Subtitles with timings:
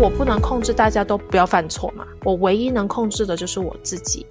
[0.00, 4.24] 我不能控制大家都不要犯错嘛，我唯一能控制的就是我自己。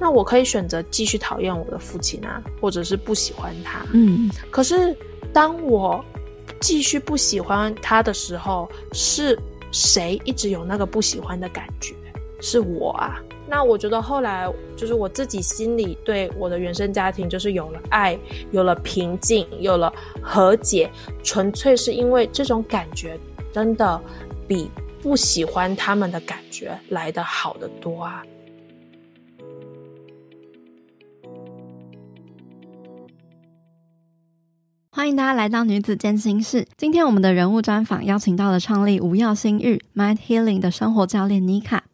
[0.00, 3.86] 那我可以选择继续讨厌我的父亲啊，或者是不喜欢他。
[3.92, 4.94] 嗯，可是
[5.32, 6.04] 当我
[6.60, 9.38] 继续不喜欢他的时候，是
[9.70, 11.94] 谁一直有那个不喜欢的感觉？
[12.40, 13.22] 是我啊。
[13.46, 18.18] 那我觉得后来就是我自己心里对我的原生家庭就是有了爱，
[18.50, 20.90] 有了平静，有了和解，
[21.22, 23.16] 纯粹是因为这种感觉
[23.52, 24.00] 真的
[24.48, 24.68] 比
[25.04, 28.22] 不喜欢他们的感觉来得好得多啊。
[34.90, 36.66] 欢迎大家来到女子健心室。
[36.78, 41.84] 今天我们的人物专访邀请到了创立无药心愈 Mind Healing 的生活教练妮卡。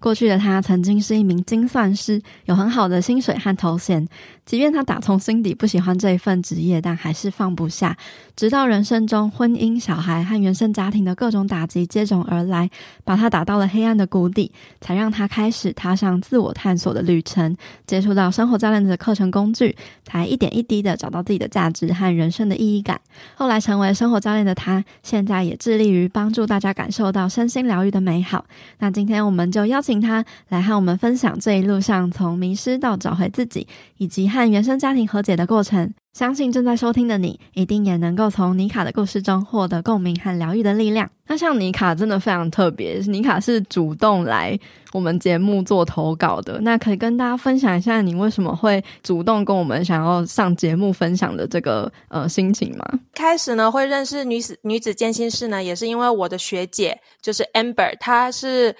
[0.00, 4.08] 过去的她曾经是一名精算师，有很好的薪水和头衔。
[4.44, 7.96] 即便他打从心底不喜欢这一份职业，但还是放不下。
[8.36, 12.68] 直到人生中婚姻、小孩和原生家庭的各种打击接踵而来，
[13.04, 17.56] 把他打到了黑暗的谷底，才让他开始踏上自我探索的旅程。
[17.86, 19.74] 接触到生活教练的课程工具，
[20.04, 23.00] 才一点一滴的找到自己的价值和人生的意义感。
[23.36, 28.44] 后来成为生活教练的他，现在也致力于帮助大家感受到身心疗愈的美好。
[28.80, 33.66] 那今天我们就邀请他来和我们分享这一路上从迷失到找回自己，
[33.98, 35.94] 以及和原生家庭和解的过程。
[36.12, 41.10] 相信正在收听的你，一定也能够从妮卡的故事中获得共鸣和疗愈的力量。
[41.26, 44.56] 那像妮卡真的非常特别，妮卡是主动来
[44.92, 46.60] 我们节目做投稿的。
[46.60, 52.84] 那可以跟大家分享一下，你为什么会主动跟我们想要上节目分享的这个呃心情吗？
[53.12, 58.76] 开始呢，会认识女子女子健心室呢，也是因为我的学姐就是 Amber，她是。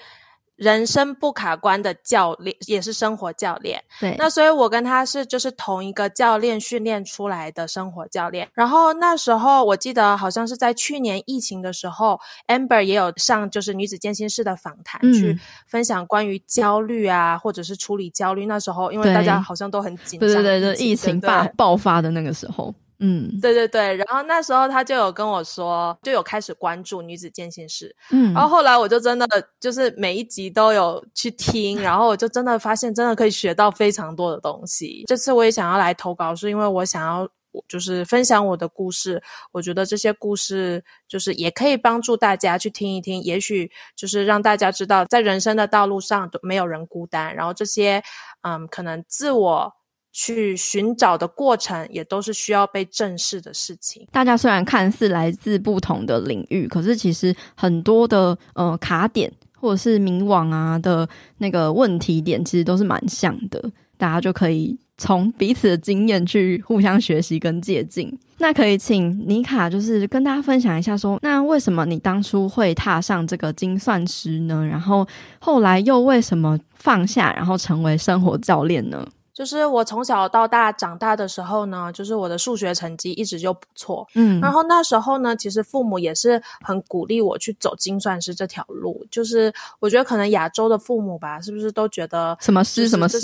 [0.55, 3.83] 人生不卡关的教练，也是生活教练。
[3.99, 8.49] 对，那所以我跟他是就是同一个教练训练出来的生活教练。
[8.53, 18.45] 然后那时候我记得好像是在去年疫情的时候，Amber 也有上就是女子健心室的访谈，嗯、去分享关于焦虑啊，或者是处理焦虑。
[18.45, 22.73] 那时候因为大家好像都很紧张，对对对，就疫情爆爆发的那个时候。
[22.99, 29.27] 嗯，对对对，然后那时候他就有跟我说，就有开始关注女子健心室，嗯，然后后来我就真的
[29.59, 35.03] 就是每一集都有去听，然后我就真的发现真的可以学到非常多的东西。
[35.07, 37.27] 这次我也想要来投稿，是因为我想要
[37.67, 48.01] 就是分享我的故事，我觉得这些故事就是也可以帮助大家去听一听，也许就是让大家知道，在人生的道路上都没有人孤单，然后这些
[48.41, 49.73] 嗯，可能自我。
[50.17, 54.07] 去寻找的过程，也都是需要被正视的事情。
[54.13, 61.05] 大家虽然看似来自不同的领域，可是其实很多的呃卡点或者是迷惘啊的
[61.39, 63.61] 那个问题点，其实都是蛮像的。
[63.97, 68.09] 大家就可以从彼此的经验去互相学习跟借鉴。
[68.37, 74.65] 那可以请妮卡就是跟大家分享一下说，说那为什么你当初会踏上这个精算师呢？
[74.65, 75.05] 然后
[75.39, 79.05] 后来又为什么放下，然后成为生活教练呢？
[79.35, 89.05] 就是我从小到大长大的时候呢，就是我的数学成绩一直就不错，嗯，然后那时候呢，其实父母也是很鼓励我去走精算师这条路。
[89.11, 93.19] 就是我觉得可能亚洲的父母吧，是不是都觉得什么师什么师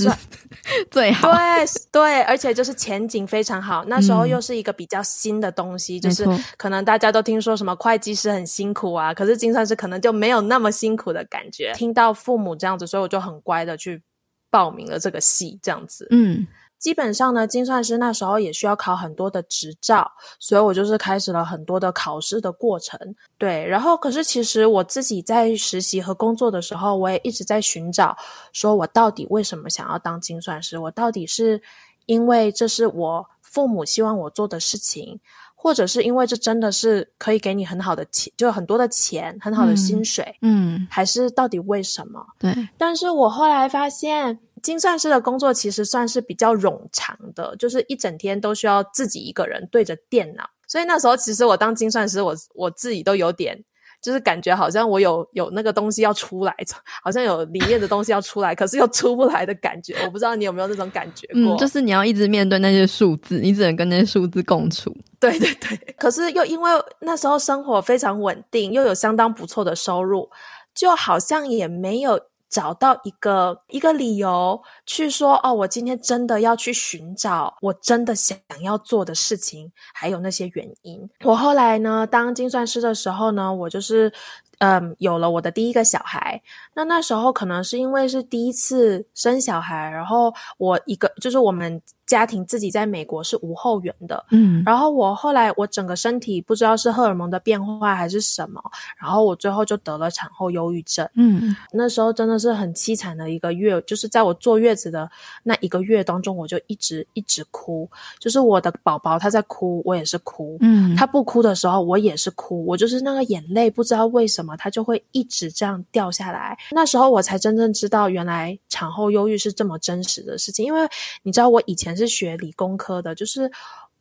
[0.91, 1.31] 最好？
[1.31, 3.85] 对对，而且就是前景非常好。
[3.87, 11.71] 那时候又是一个比较新的东西，嗯，就是可能大家都听说什么会计师很辛苦啊，可是精算师可能就没有那么辛苦的感觉。
[11.73, 14.03] 听到父母这样子，所以我就很乖的去。
[14.51, 16.45] 报名了这个系，这样子，嗯，
[16.77, 22.99] 基本上呢，精算师那时候也需要考很多的执照，所以我就是开始了很多的考试的过程，
[23.37, 28.17] 对，然后可是其实我自己在实习和工作的时候，我也一直在寻找，
[28.51, 30.77] 说我到底为什么想要当精算师？
[30.77, 31.61] 我到底是
[32.07, 35.19] 因为这是我父母希望我做的事情，
[35.63, 42.25] 或者是因为这真的是可以给你很好的钱，就很多的钱，很好的薪水，嗯，嗯，还是到底为什么？
[42.39, 42.51] 对。
[42.79, 53.63] 但是我后来发现，精算师的工作其实算是比较冗长的，就是一整天都需要自己一个人对着电脑，所以那时候其实我当精算师，我我自己都有点。
[54.01, 56.55] 就是感觉好像我有有那个东西要出来，
[57.03, 59.95] 好像有里面的东西要出来，可是又出不来的感觉。
[60.03, 61.55] 我不知道你有没有那种感觉过？
[61.55, 64.95] 嗯，就是你要一直面对那些数字，你只能跟那些数字共处。
[65.19, 65.77] 对对对。
[65.99, 66.71] 可是又因为
[67.01, 70.29] 那时候生活非常稳定，又有相当不错的收入，
[70.73, 72.19] 就好像也没有。
[72.51, 81.09] 找到一个一个理由去说哦，我今天真的要去寻找我真的想要做的事情，还有那些原因。
[81.23, 84.11] 我后来呢，当精算师的时候呢，我就是
[84.59, 86.39] 嗯，有了我的第一个小孩。
[86.73, 91.81] 那那时候可能是因为是第一次生小孩，然后我一个就是我们。
[92.07, 98.61] 家庭自己在美国是无后援的，嗯，然后我后来我整个身体不知道是荷尔蒙的变化还是什么，
[98.97, 105.09] 然后我最后就得了产后忧郁症，嗯，那时候真的是很凄惨的一个月，就是在我坐月子的
[105.41, 107.89] 那一个月当中，我就一直一直哭，
[108.19, 120.87] 就是我的宝宝他在哭，我也是哭，嗯，他不哭的时候我也是哭，我就是那个眼泪不知道为什么他就会一直这样掉下来，那时候我才真正知道原来产后忧郁是这么真实的事情，因为
[121.23, 122.11] 你知道我以前是。
[122.11, 123.49] 学理工科的，就是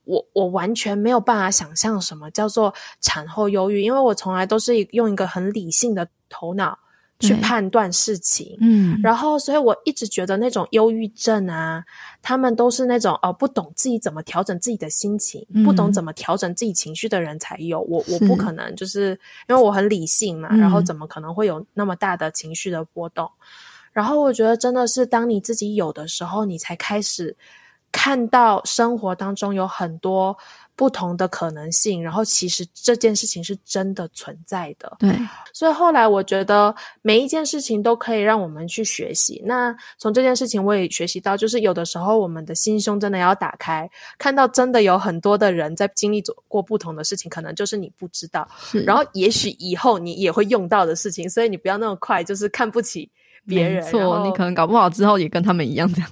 [0.02, 6.76] 我我完全没有办法想象什么叫做产后忧郁，因为我从来都是用一个很理性的头脑
[7.20, 11.84] 去判断事情，嗯，然后所以我一直觉得那种忧郁症啊，
[12.22, 19.10] 他们都是那种哦不懂自己怎么调整自己的心情，嗯、不懂怎么调整自己情绪的人才有，我我不可能，就是
[19.48, 23.30] 因为我很理性嘛，嗯、然后怎么可能会有那么大的情绪的波动？
[23.92, 27.36] 然后我觉得真的是当你自己有的时候，你才开始。
[27.92, 30.36] 看到生活当中有很多
[30.76, 34.96] 不同的可能性，然后其实这件事情是真的存在的。
[34.98, 35.14] 对，
[35.52, 39.42] 所以后来我觉得每一件事情都可以让我们去学习。
[39.44, 48.48] 那从这件事情我也学习到，就是有的时候我们的心胸真的要打开，看到真的有很多的人在经历过不同的事情，可能就是你不知道，
[48.86, 53.10] 然后也许以后你也会用到的事情，所以你不要那么快就是看不起
[53.46, 53.84] 别人。
[53.84, 56.10] 没错，你可能搞不好之后也跟他们一样这样。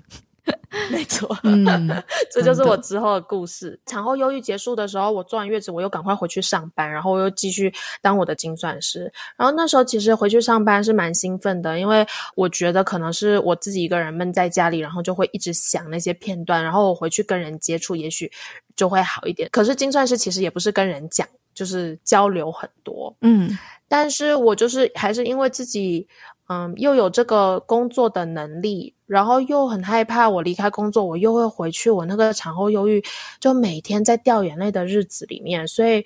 [0.90, 1.66] 没错，嗯，
[2.30, 3.78] 这就是我之后的故事。
[3.86, 7.72] 产后忧郁结束的时候，我坐完月子，我又赶快回去上班，然后我又继续
[8.02, 9.10] 当我的精算师。
[9.36, 18.30] 然后那时候其实回去上班是蛮兴奋的，因为我觉得可能是我自己一个人闷在家里，然后就会一直想那些片段，然后我回去跟人接触，也许
[18.76, 19.48] 就会好一点。
[19.50, 23.56] 可是精算师其实也不是跟人讲，就是交流很多，嗯，
[23.88, 26.06] 但是我就是还是因为自己。
[26.48, 33.04] 嗯，又有这个工作的能力，然后又很害怕我离开工作，我又会回去我那个产后忧郁，
[33.38, 36.02] 就每天在掉眼泪的日子里面，所以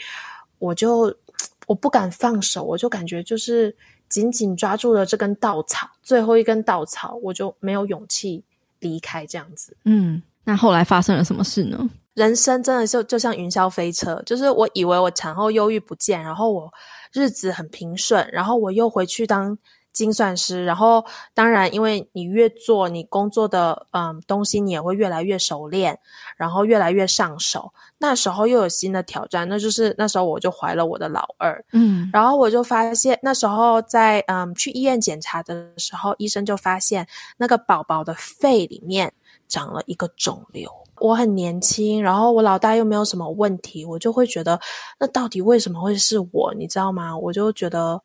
[0.58, 1.14] 我就
[1.68, 3.72] 我不敢放手，我就感觉就是
[4.08, 8.42] 紧紧抓住了这根稻草，最后一根稻草，我就没有勇气
[8.80, 9.76] 离开这样子。
[9.84, 11.88] 嗯，那后来发生了什么事呢？
[12.14, 16.68] 人生真的就就像云霄飞车，就是我以为我产后忧郁不见，然后我
[17.12, 19.56] 日子很平顺，然后我又回去当。
[19.92, 21.04] 精算师，然后
[21.34, 25.98] 当然，因为你越做，你工作的嗯东西，你也会越来越熟练，
[26.36, 27.72] 然后越来越上手。
[27.98, 37.06] 那时候又有新的挑战，那就是那时候我就怀了我的老二，嗯，然后我就发现那时候在嗯去医院检查的时候，医生就发现
[37.36, 39.12] 那个宝宝的肺里面
[39.46, 40.68] 长了一个肿瘤。
[41.00, 44.58] 我很年轻，然后我老大又没有什么问题，我就会觉得
[44.98, 46.54] 那到底为什么会是我？
[46.54, 47.16] 你知道吗？
[47.16, 48.02] 我就觉得。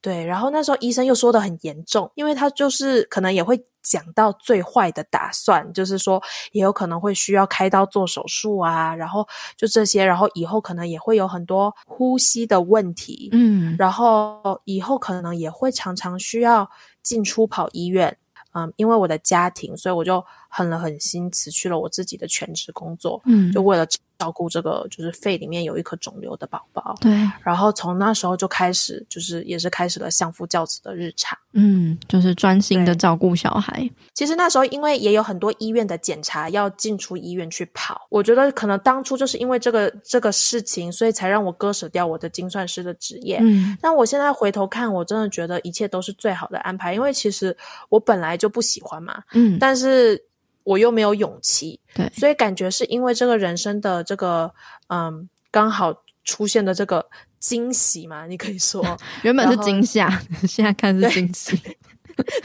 [0.00, 6.22] 对，然后那时候医生又说得很严重，因为他就是可能也会讲到最坏的打算，就是说
[6.52, 16.70] 也有可能会需要开刀做手术啊，然后就这些，然后以后可能也会有很多呼吸的问题，嗯，然后以后可能也会常常需要
[17.02, 18.16] 进出跑医院，
[18.54, 23.86] 嗯，因为我的家庭，所以我就狠了狠心辞去了我自己的全职工作，嗯，就为了。
[24.18, 27.12] 照顾这个就是肺里面有一颗肿瘤的宝宝，对。
[27.40, 33.88] 然后从那时候就开始，就是也是开始了相夫教子的日常，嗯，就是专心的照顾小孩。
[34.14, 43.38] 其实那时候因为也有很多医院的检查要进出医院去跑，我觉得可能当初就是因为这个这个事情，所以才让我割舍掉我的精算师的职业。
[43.40, 47.56] 嗯，但我现在回头看，我真的觉得一切都是最好的安排，因为其实
[47.88, 50.20] 我本来就不喜欢嘛，嗯，但是。
[50.68, 54.52] 我又没有勇气，对，所以感觉是因为这个人生的这个，
[54.88, 57.08] 嗯，刚好出现的这个
[57.38, 58.84] 惊喜嘛，你可以说，
[59.24, 60.10] 原本是惊吓，
[60.46, 61.76] 现在看是惊喜，对，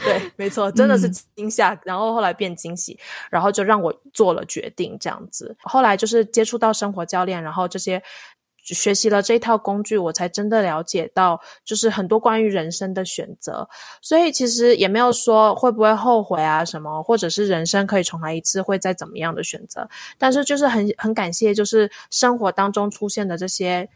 [0.02, 2.98] 对，没错，真的是惊吓，嗯、然后后来变惊喜，
[3.30, 8.02] 然后就让我做了决定，这样子，后来就是接触到生活教练，然后这些。
[8.64, 13.68] 学习了这套工具，我才真的了解到，就是很多关于人生的选择。
[14.00, 19.86] 所以其实也没有说会不会后悔啊什么，或者是人生可以重来一次，会再怎么样的选择。
[20.16, 23.88] 但是就是很很感谢，就是生活当中出现的这些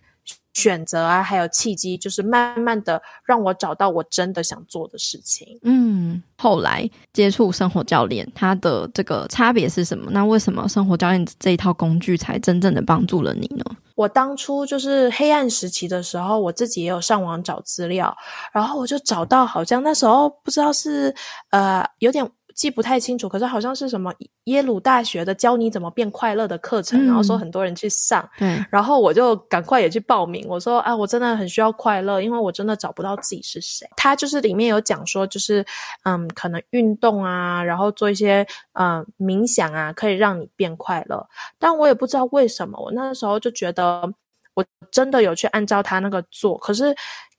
[0.58, 5.56] 选择啊，还有契机，就是慢慢的让我找到我真的想做的事情。
[5.62, 10.10] 嗯，后来接触生活教练，它的这个差别是什么？
[10.10, 13.64] 那为什么生活教练这一套工具才真正的帮助了你呢？
[13.94, 18.16] 我当初就是黑暗时期的时候，我自己也有上网找资料，
[18.52, 21.14] 然后我就找到，好像那时候不知道是
[21.50, 24.12] 呃有点记不太清楚，可是好像是什么
[24.44, 30.44] 耶鲁大学的教你怎么变快乐的课程，嗯、然后说很多人去上，对，然后我就赶快也去报名。
[30.48, 33.88] 我说啊，我真的很需要快乐，因为我真的找不到自己是谁。
[33.96, 35.64] 他就是里面有讲说，就是
[36.02, 41.24] 嗯，可能运动啊，然后做一些嗯冥想啊，可以让你变快乐。
[41.60, 44.12] 但我也不知道为什么，我那个时候就觉得
[44.54, 46.92] 我真的有去按照他那个做，可是。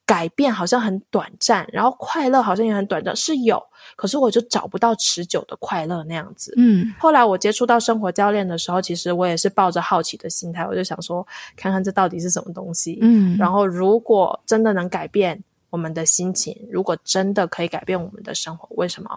[0.10, 3.64] 改变好像很短暂，然后快乐好像也很短暂，是有，
[3.96, 6.52] 可是我就找不到持久的快乐那样子。
[6.58, 11.26] 嗯，后来我接触到生活教练的时候，其实我也是抱着好奇的心态，我就想说，
[11.56, 12.98] 看看这到底是什么东西。
[13.04, 15.40] 嗯，然后如果真的能改变
[15.70, 19.12] 我们的心情，如果真的可以改变我们的生活，为什么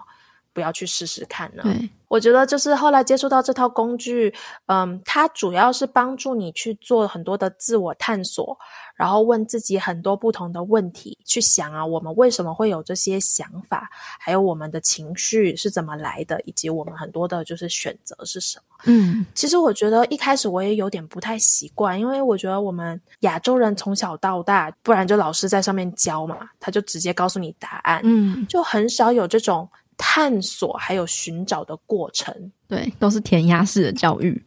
[0.53, 1.63] 不要去试试看呢？
[1.63, 4.33] 对，我觉得就是后来接触到这套工具，
[4.67, 8.57] 嗯，它主要是帮助你去做很多的自我探索。
[8.95, 18.63] 然后问自己很多不同的问题，去想啊，我们为什么会有这些想法，还有我们的情绪是怎么来的，以及我们很多的就是选择是什么。
[18.83, 32.51] 嗯，其实我觉得一开始我也有点不太习惯，因为我觉得我们亚洲人从小到大，不然就老师在上面教嘛，他就直接告诉你答案，嗯，就很少有这种探索还有寻找的过程。
[32.67, 34.43] 对，都是填鸭式的教育。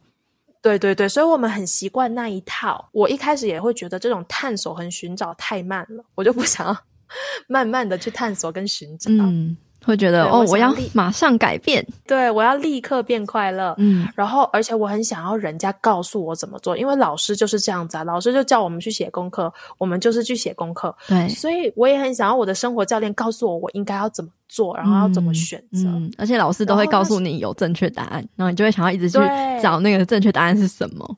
[0.63, 2.89] 对对对，所以我们很习惯那一套。
[2.93, 6.77] 我一开始也会觉得这种探索和寻找太慢了，我就不想要
[7.47, 9.11] 慢慢的去探索跟寻找。
[9.11, 9.57] 嗯。
[9.85, 13.75] 会觉得哦，我要马上改变，对，我要立刻变快乐。
[13.79, 20.93] 嗯，然后而且我很想要人家告诉我怎么做，因为老师就是这样子啊，老师就叫我们去写功课，我们就是去写功课。
[21.07, 25.87] 对，所以我也很想要我的生活教练告诉我我应该要怎么做，然后要怎么选择。
[25.87, 29.19] 嗯，而且老师都会告诉你有正确答案，然后，你就会想要一直去
[29.63, 31.17] 找那个正确答案是什么。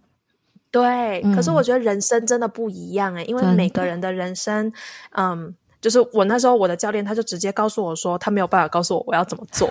[0.70, 4.70] 对，嗯，可是我觉得人生真的不一样诶，因为每个人的人生，
[5.12, 5.54] 嗯。
[5.80, 9.70] 就是我那时候，我的教练他就直接告诉我说，他没有办法告诉我我要怎么做，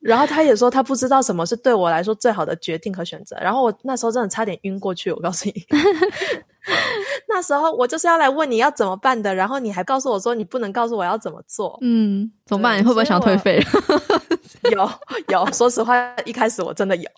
[0.00, 3.36] 然后他也说他不知道什么是对我来说最好的决定和选择。
[3.40, 5.54] 然后我那时候真的差点晕过去，我告诉你，
[7.28, 12.78] 那时候我就是要来问你要怎么办的，然后你还告诉我说你不能告诉我要怎么做，嗯，怎么办？
[12.78, 13.64] 你会不会想退费？
[14.72, 14.90] 有
[15.28, 15.94] 有，说实话，
[16.24, 17.08] 一开始我真的有，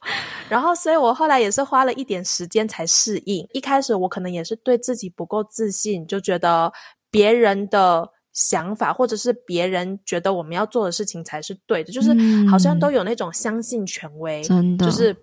[0.48, 3.46] 然后所以我后来也是花了一点时间才适应。
[3.52, 6.72] 一开始我可能也是对自己不够自信，就觉得。
[7.16, 12.14] 别人的想法，或者是别人觉得我们要做的事情才是对的，就是
[12.50, 14.85] 好像都有那种相信权威，真的。
[14.85, 15.16] 就是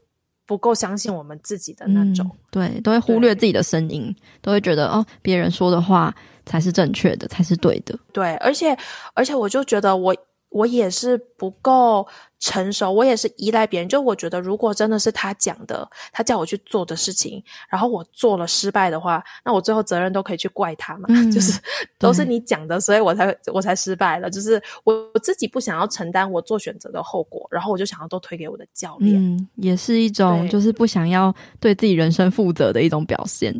[0.45, 6.13] 不够相信我们自己的那种，嗯、对，都会忽略自己的声音，都会觉得哦，别人说的话
[6.45, 8.75] 才是正确的，才是对的，对，而且
[9.13, 10.15] 而且我就觉得我
[10.49, 12.07] 我也是不够。
[12.43, 13.87] 成熟，我也是依赖别人。
[13.87, 21.05] 就我觉得，如果真的是他讲的，他叫我去做的事情，然后我做了失败的话，那我最后责任都可以去怪他嘛。
[21.07, 21.57] 嗯、就是
[21.97, 24.29] 都是你讲的，所以我才我才失败了。
[24.29, 29.15] 就是我我自己不想要承担我做选择的后果，然后我就想要都推给我的教练。
[29.15, 33.57] 嗯，也是一种就是不想要对自己人生负责的一种表现。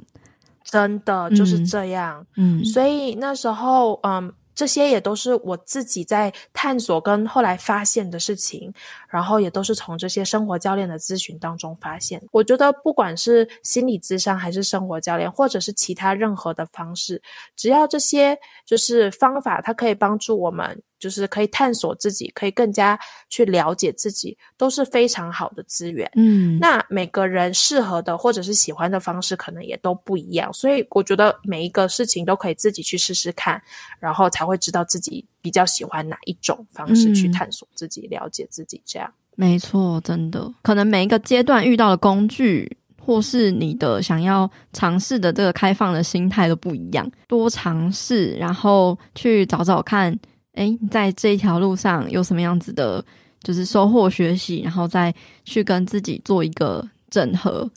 [0.65, 2.25] 真的就是这样。
[2.35, 4.33] 嗯，嗯，所以那时候，嗯。
[4.55, 8.73] 这些也都是我自己在探索跟后来发现的事情，
[9.13, 12.19] 然后也都是从这些生活教练的咨询当中发现。
[12.31, 17.21] 我觉得不管是心理咨商还是生活教练，或者是其他任何的方式，
[17.55, 20.81] 只要这些就是方法，它可以帮助我们。
[20.99, 26.09] 就是可以探索自己，可以更加去了解自己，都是非常好的资源。
[26.15, 30.53] 嗯，那每个人适合的或者是喜欢的方式，可能也都不一样。
[30.53, 33.61] 所以我觉得每一个事情都可以自己去试试看，
[33.99, 38.81] 然后才会知道自己比较喜欢哪一种方式去探索自己、嗯、了解自己。
[38.83, 47.07] 这样没错，真的，可能每一个阶段遇到的工具，或是你的想要尝试的这个开放的心态都不一样。
[47.27, 50.17] 多尝试，然后去找找看。
[50.53, 53.03] 哎，在这一条路上有什么样子的，
[53.41, 57.67] 就是收获学习，然后再去跟自己做一个整合，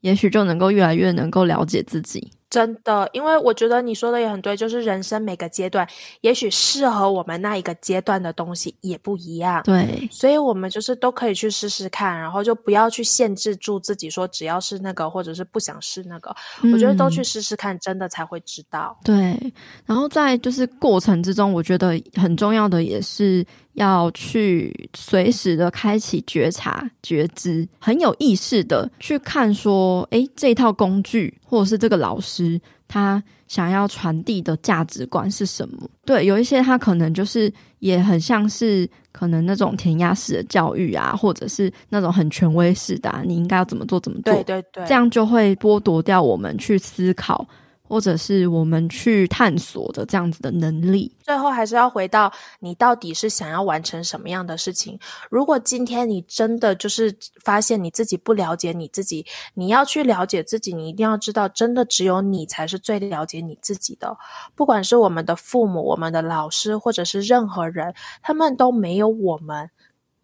[0.00, 2.28] 也许就能够越来越能够了解自己。
[2.54, 5.84] 真的，因为我觉得你说的也很对，就是人生每个阶段，
[6.20, 9.60] 也许适合我们那一个阶段的东西也不一样。
[9.64, 16.32] 对，所以我们就是都可以去试试看，然后就不要去限制住自己，说只要是那个，或者是不想试那个。
[16.62, 18.96] 嗯，我觉得都去试试看，真的才会知道。
[19.02, 19.52] 对，
[19.84, 23.44] 然后在就是过程之中，我觉得很重要的也是。
[23.74, 35.88] 要去随时的开启觉察、觉知，很有意识的去看说，诶，这套工具或者是这个老师，他想要传递的价值观是什么？
[36.04, 44.34] 对，有一些他可能就是也很像是可能那种填鸭式的教育啊，或者是那种很权威式的啊，你应该要怎么做怎么做？
[44.34, 47.46] 对对对，这样就会剥夺掉我们去思考
[47.88, 51.14] 或者是我们去探索的这样子的能力。
[51.22, 54.98] 最后还是要回到你到底是想要完成什么样的事情。
[55.30, 59.24] 如果今天你真的就是发现你自己不了解你自己，
[59.54, 64.16] 你要去了解自己，你一定要知道，真的只有你才是最了解你自己的。
[64.54, 69.70] 不管是我们的父母、我们的老师，或者是任何人，他们都没有我们。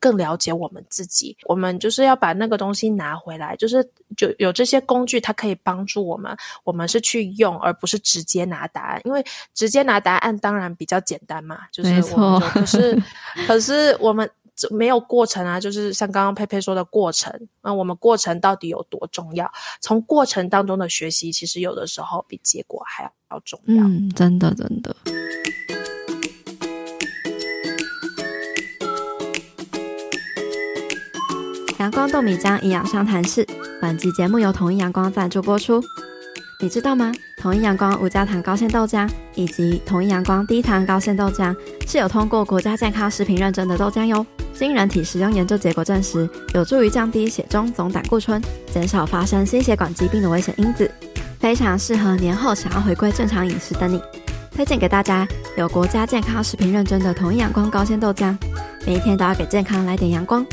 [0.00, 6.34] 更了解我们自己，我们就是要把那个东西拿回来，就是就有这些工具，它可以帮助我们。
[6.64, 9.22] 我们是去用，而不是直接拿答案，因为
[9.54, 13.02] 直接拿答案当然比较简单嘛，就是我们就可是
[13.46, 14.28] 可是我们
[14.70, 19.50] 没有过程啊，就是像刚刚佩佩说的过程，那我们过程到底有多重要？
[19.80, 23.84] 从过程当中的学习，其实有的时候比结果还要重要。
[23.84, 24.96] 嗯，真的，真的。
[31.90, 33.44] 阳光豆米浆营养商谈室，
[33.80, 35.82] 本集节目由统一阳光赞助播出。
[36.60, 37.10] 你知道吗？
[37.36, 41.52] 统一阳光无加糖高纤豆浆以及统一阳光低糖高纤豆浆
[41.88, 44.24] 是有通过国家健康食品认证的豆浆哟。
[44.54, 48.40] 经人体使用研究结果证实，有助于降低血中总胆固醇，
[48.72, 50.88] 减少发生心血管疾病的危险因子，
[51.40, 54.00] 非常适合年后想要回归正常饮食的你。
[54.52, 58.36] 推荐给大家有国家健康食品认证的统一阳光高纤豆浆，
[58.86, 60.46] 每一天都要给健康来点阳光。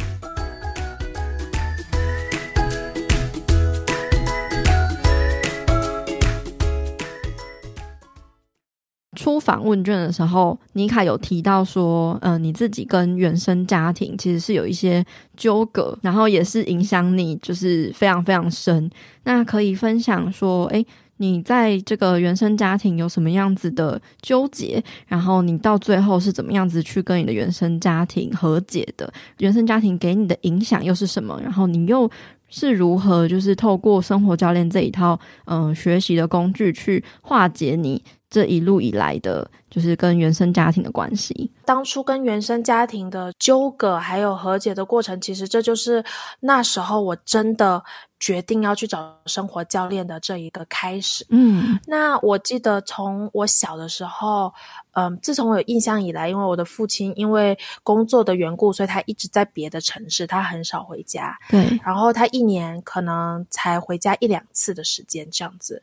[9.27, 15.03] 出访问卷的时候，妮卡有提到说，嗯、你自己跟原生家庭其实是有一些
[15.35, 18.89] 纠葛，然后也是影响你，就是非常非常深。
[19.25, 20.85] 那可以分享说，诶，
[21.17, 24.81] 你在这个原生家庭有什么样子的纠结？
[25.07, 29.11] 然后你到最后是怎么样子去跟你的原生家庭和解的？
[29.39, 31.37] 原生家庭给你的影响又是什么？
[31.43, 32.09] 然后你又
[32.47, 38.01] 是如何就是透过生活教练这一套，嗯、学习的工具去化解你？
[38.29, 41.49] 这一路以来的，就是跟原生家庭的关系。
[41.63, 46.03] 当初跟原生家庭的纠葛还有和解的过程，其实这就是
[46.41, 47.81] 那时候我真的
[48.19, 51.25] 决定要去找生活教练的这一个开始。
[51.29, 54.53] 嗯，那我记得从我小的时候，
[54.91, 61.37] 嗯，自从我有印象以来，因为我的父亲因为工作的缘故，所以他一直在别的城市，他很少回家。
[61.49, 65.81] 对，然后他一年可能才回家一两次的时间这样子，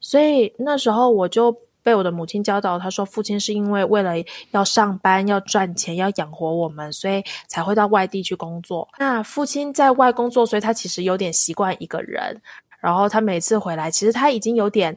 [0.00, 1.56] 所以那时候我就。
[1.84, 4.14] 被我的母亲教导，她说父亲是因为为了
[4.52, 8.88] 要上班、要赚钱、要养活我们，所以才会到外地去工作。
[8.98, 12.40] 那父亲在外工作，所以他其实有点习惯一个人。
[12.80, 14.96] 然后他每次回来，其实他已经有点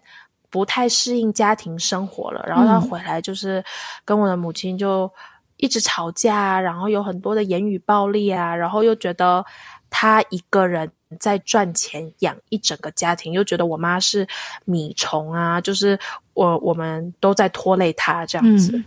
[0.50, 2.44] 不太适应家庭生活了。
[2.48, 3.64] 然后他回来就是
[4.06, 5.12] 跟我的母亲就
[5.58, 9.46] 一直吵架，然后有很多的言语暴力啊，然后又觉得
[9.90, 10.90] 他一个人。
[11.22, 14.28] 在赚钱养一整个家庭，又觉得我妈是
[14.66, 15.98] 米虫啊，就是
[16.38, 18.78] 我我们都在拖累他这样子。
[18.78, 18.86] 嗯。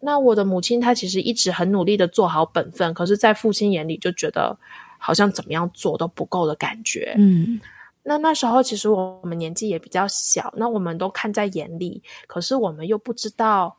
[0.00, 4.56] 那我的母亲她其实一直很努力的做好本分，可是，在父亲眼里就觉得
[4.98, 7.14] 好像怎么样做都不够的感觉。
[7.18, 7.60] 嗯，
[8.02, 13.76] 那那时候其实我们年纪也比较小，那我们都看在眼里，可是我们又不知道。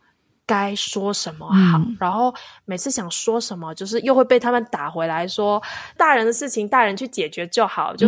[0.49, 2.34] 该说什么好，嗯，然后
[2.65, 5.62] 每次想说什么，就是又会被他们打回来说，
[5.95, 8.08] 大人的事情大人去解决就好，就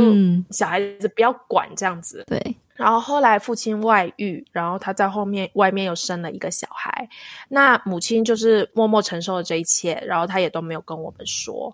[0.50, 2.26] 小孩子不要管这样子。
[2.32, 2.56] 嗯，对。
[2.82, 7.08] 然后后来父亲外遇，然后他在后面外面又生了一个小孩，
[7.48, 11.74] 那母亲就是默默承受了这一切，然后他也都没有跟我们说。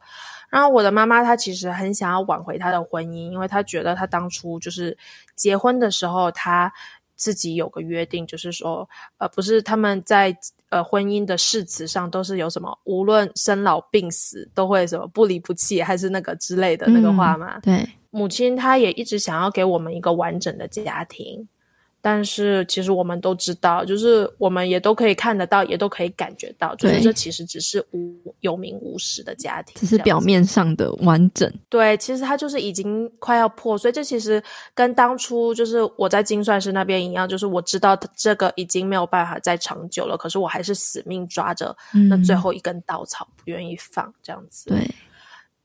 [0.49, 4.97] 然后我的妈妈她其实很想要挽回她的婚姻，因为她觉得她当初就是
[5.35, 6.71] 结婚的时候，她
[7.17, 10.33] 自己有个约定，就是说，呃，不是他们在。
[10.69, 17.57] 呃，婚姻的誓词上都是有什么，无论生老病死都会什么不离不弃，还是那个之类的那个话吗？
[17.59, 21.47] 嗯，对，母亲她也一直想要给我们一个完整的家庭。
[22.01, 31.51] 但是其实我们都知道，就是我们也都可以看得到，也都可以感觉到，就是这其实只是无有名无实的家庭，只是表面上的完整。
[31.69, 33.91] 对，其实它就是已经快要破碎。
[33.91, 34.41] 这其实
[34.73, 41.75] 跟当初就是我在精算师那边一样，就是我知道这个已经没有办法再长久了，可是我还是死命抓着
[42.09, 44.69] 那最后一根稻草，不愿意放，这样子。
[44.69, 44.87] 对。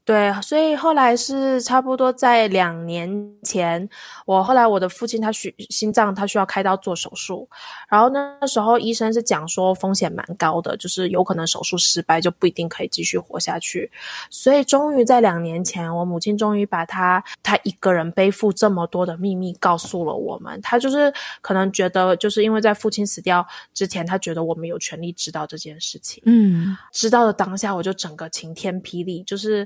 [0.05, 3.09] 对，所以后来是差不多在两年
[3.45, 3.89] 前，
[4.27, 7.49] 我后来我的父亲他需心脏他需要开刀做手术，
[7.89, 13.89] 然后那时候医生是讲说风险蛮高的，就是有可能手术失败就不一定可以继续活下去，
[14.29, 29.65] 所以终于在两年前，我母亲终于把他他一个人背负这么多的秘密告诉了我们，他就是可能觉得就是因为在父亲死掉之前，他觉得我们有权利知道这件事情，嗯，知道的当下我就整个晴天霹雳，就是。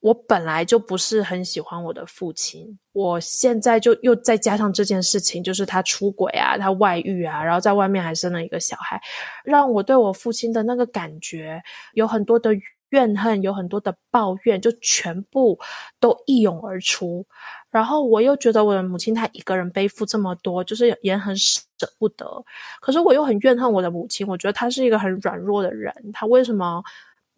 [0.00, 9.00] 我本来就不是很喜欢我的父亲，我现在就又再加上这件事情，就是他出轨啊，他外遇啊，然后在外面还生了一个小孩，
[9.42, 11.60] 让我对我父亲的那个感觉
[11.94, 12.50] 有很多的
[12.90, 15.58] 怨恨，有很多的抱怨，就全部
[15.98, 17.26] 都一涌而出。
[17.68, 21.60] 然后我又觉得我的母亲她一个人背负这么多，就是也很舍
[21.98, 22.24] 不得。
[22.80, 26.84] 可是我又很怨恨我的母亲，我觉得她是一个很软弱的人，她为什么？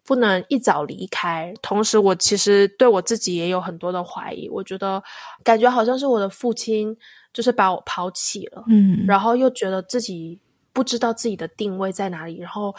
[0.03, 4.49] 不能一早离开，同时我其实对我自己也有很多的怀疑。
[4.49, 5.01] 我觉得
[5.43, 6.97] 感觉好像是我的父亲
[7.31, 10.39] 就是把我抛弃了，嗯，然后又觉得自己
[10.73, 12.73] 不知道自己的定位在哪里，然后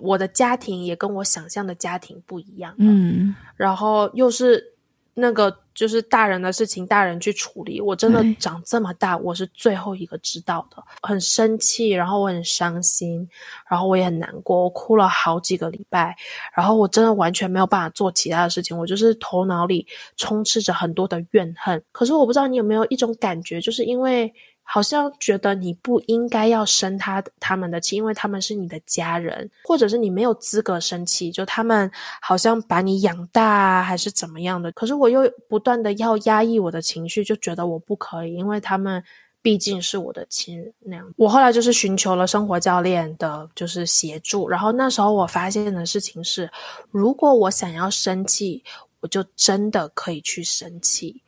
[0.00, 4.74] 我的家庭也跟我想象的家庭不一样，嗯，然后又是
[5.20, 5.56] 那个。
[5.72, 7.80] 就是大人的事情，大人去处理。
[7.80, 13.26] 我真的长这么大，我是最后一个知道的，很生气，然后我很伤心，
[13.66, 16.14] 然后我也很难过，我哭了好几个礼拜，
[16.54, 19.86] 然后我真的完全没有办法做其他的事情，我就是头脑里
[20.18, 21.82] 充斥着很多的怨恨。
[21.92, 24.30] 可是我不知道你有没有一种感觉，就是因为。
[24.72, 31.90] 好像觉得你不应该要生他他们的气，因为他们是你的家人，或者是你没有资格生气，就他们
[32.22, 34.70] 好像把你养大啊，还是怎么样的。
[34.70, 39.02] 可是我又不断的要压抑我的情绪，就觉得我不可以，因为他们
[39.42, 41.12] 毕竟是我的亲人那样。
[41.16, 44.48] 我后来就是寻求了生活教练的，就是协助。
[44.48, 46.48] 然后那时候我发现的事情是，
[46.92, 48.62] 如果我想要生气，
[49.00, 51.20] 我就真的可以去生气，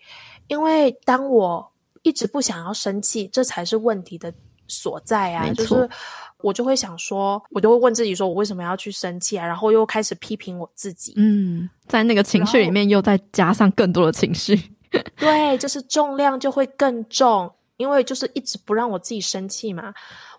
[0.46, 1.71] 因为当我。
[2.02, 4.32] 一直不想要生气，这才是问题的
[4.68, 5.50] 所在啊！
[5.52, 5.88] 就是
[6.38, 9.46] 我就会想说，我就会问自己说，我为什么要去生气啊？
[9.46, 11.14] 然后又开始批评我自己。
[11.16, 14.56] 嗯，在那个情绪里面又再加上更多的情绪，
[15.16, 19.92] 对，就是重量就会更重，因为就是一直不让我自己生气嘛。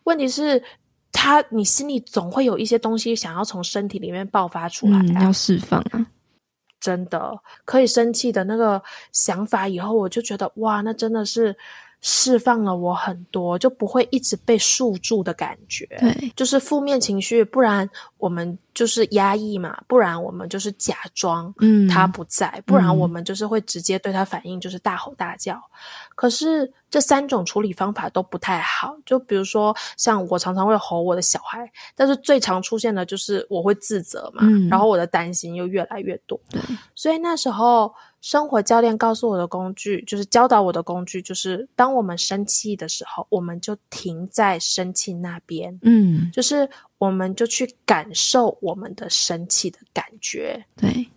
[0.04, 0.62] 问题是，
[1.12, 6.06] 他你心里总会有一些东西想要从身体里面爆发出来啊，嗯，要释放啊。
[6.84, 11.56] 真的可以生气的那个想法，以后我就觉得哇，那真的是
[12.02, 15.86] 释放了我很多，就不会一直被束住的感觉。
[15.98, 25.58] 对，就是负面情绪，不然我们就是压抑嘛，不然我们就是假装，嗯，他不在，嗯，不然我们就是会直接对他反应，就是大吼大叫。
[26.16, 36.40] 可是这三种处理方法都不太好，就比如说像我常常会吼我的小孩，但是最常出现的就是我会自责嘛，嗯、然后我的担心又越来越多。
[36.50, 36.62] 对，
[36.96, 50.64] 所以那时候生活教练告诉我的工具，就是教导我的工具，就是当我们生气的时候，我们就停在生气那边，嗯，就是我们就去感受我们的生气的感觉。
[50.76, 51.10] 对，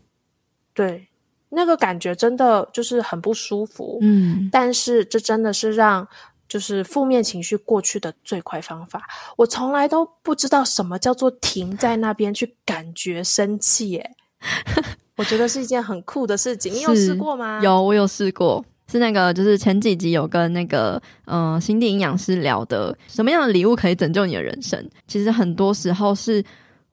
[0.74, 1.06] 对。
[1.48, 6.06] 那个感觉真的就是很不舒服，嗯，但是这真的是让
[6.48, 9.02] 就是负面情绪过去的最快方法。
[9.36, 14.10] 我从来都不知道什么叫做停在那边去感觉生气，耶，
[15.16, 16.72] 我觉得是一件很酷的事情。
[16.72, 17.60] 你有试过吗？
[17.62, 18.64] 有，我有试过。
[18.90, 24.88] 是那个，就是前几集有跟那个嗯、呃、心地营养师聊的，什么样的礼物可以拯救你的人生？
[25.06, 26.44] 其实很多时候是。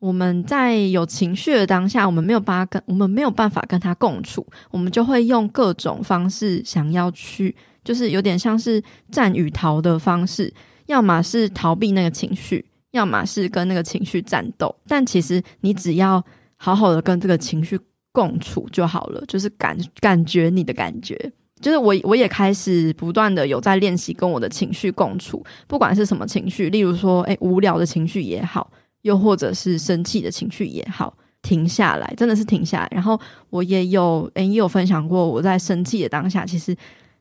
[0.03, 10.53] 我们在有情绪的当下，我们没有办法跟我们没有办法跟他共处，我们就会用各种方式想要去，就是有点像是战与逃的方式，
[10.87, 14.75] 要么是逃避那个情绪，要么是跟那个情绪战斗。
[14.89, 16.21] 但其实你只要
[16.57, 17.79] 好好的跟这个情绪
[18.11, 21.17] 共处就好了，就是感感觉你的感觉，
[21.61, 28.69] 就是我我也开始不断的有在练习跟我的情绪共处，不管是什么情绪，例如说，诶，无聊的情绪也好。
[29.03, 32.89] 又或者是生气的情绪也好，停下来，真的是停下来。
[32.91, 33.17] 然后
[33.49, 36.75] 我也有，诶，也有分享过，我在生气的当下，其实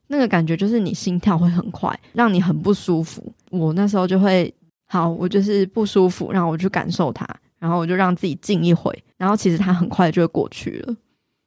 [0.09, 3.33] 那个感觉就是你心跳会很快，让你很不舒服。
[3.51, 4.53] 我那时候就会，
[4.89, 7.27] 好，我就是不舒服，然后我去感受它，
[7.59, 10.97] 然后我就让自己静一会，然后其实它很快就会过去了。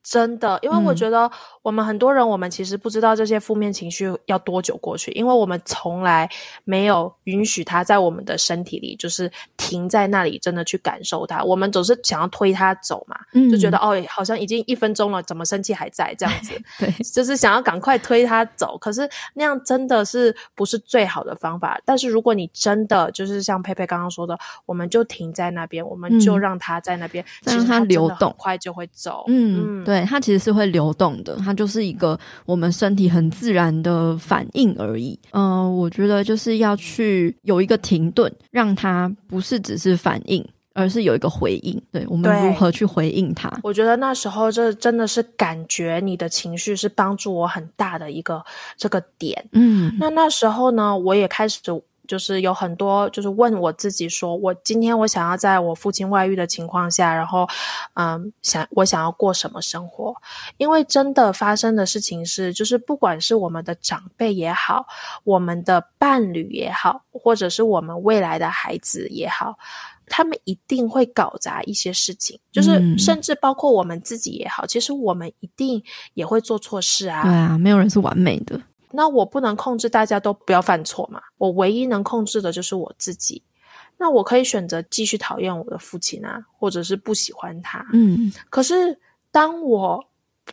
[0.08, 1.30] 真的，因为我觉得
[1.64, 6.30] 我们很多人，我们其实不知道这些负面情绪要多久过去，因为我们从来
[6.64, 11.44] 没有允许它在我们的身体里，就是停在那里，真的去感受它。
[11.44, 16.54] 我们总是想要推它走嘛，嗯、就觉得哦，好像已经一分钟了，怎么生气还在这样子？
[16.78, 18.78] 对，就是想要赶快推它走。
[18.78, 21.82] 可是那样真的是不是最好的方法？
[21.84, 24.38] 但是如果你真的就是像佩佩刚刚说的，
[24.68, 29.24] 我们就停在那边，我们就让它在那边，其实、它流动，快就会走。
[29.30, 29.95] 嗯，嗯对。
[29.96, 35.18] 对，它其实是会流动的，它就是一个我们身体很自然的反应而已。
[35.32, 41.82] 嗯、呃，我觉得就是要去有一个停顿，让它不是只是反应，而是有一个回应。
[41.92, 43.50] 对，我们如何去回应它？
[43.64, 48.44] 我觉得那时候这真的是感觉你的情绪是帮助我很大的一个
[48.76, 49.48] 这个点。
[49.54, 51.62] 嗯，那那时候呢，我也开始。
[52.08, 57.48] 就是有很多，就是问我自己说，我今天我想要在我父亲外遇的情况下，然后，
[57.96, 60.16] 嗯，想我想要过什么生活？
[60.58, 64.86] 因为真的发生的事情是，就是不管是我们的长辈也好，
[65.24, 69.58] 我们的伴侣也好，或者是我们未来的孩子也好，
[70.08, 77.24] 他们一定会搞砸一些事情，就是甚至包括我们自己也好，其实我们一定也会做错事啊。
[77.24, 78.60] 对啊，没有人是完美的。
[78.96, 83.44] 那我不能控制大家都不要犯错嘛，我唯一能控制的就是我自己。
[83.98, 87.86] 那我可以选择继续讨厌我的父亲啊，或者是不喜欢他。
[87.94, 89.00] 嗯，可是
[89.32, 90.06] 当我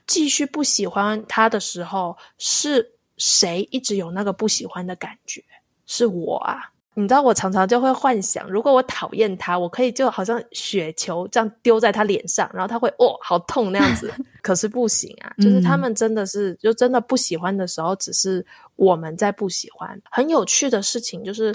[0.06, 5.42] 继续不喜欢他的时候，是谁一直有那个不喜欢的感觉？
[5.86, 6.70] 是我啊。
[6.94, 14.12] 你知道我常常就会幻想，如果我讨厌他，我可以就好像雪球这样丢在他脸上，然后他会哦，好痛那样子。
[14.42, 18.44] 可是不行啊，就是他们真的是就真的不喜欢的时候，只是
[18.76, 19.98] 我们在不喜欢。
[20.10, 21.54] 很有趣的事情就是，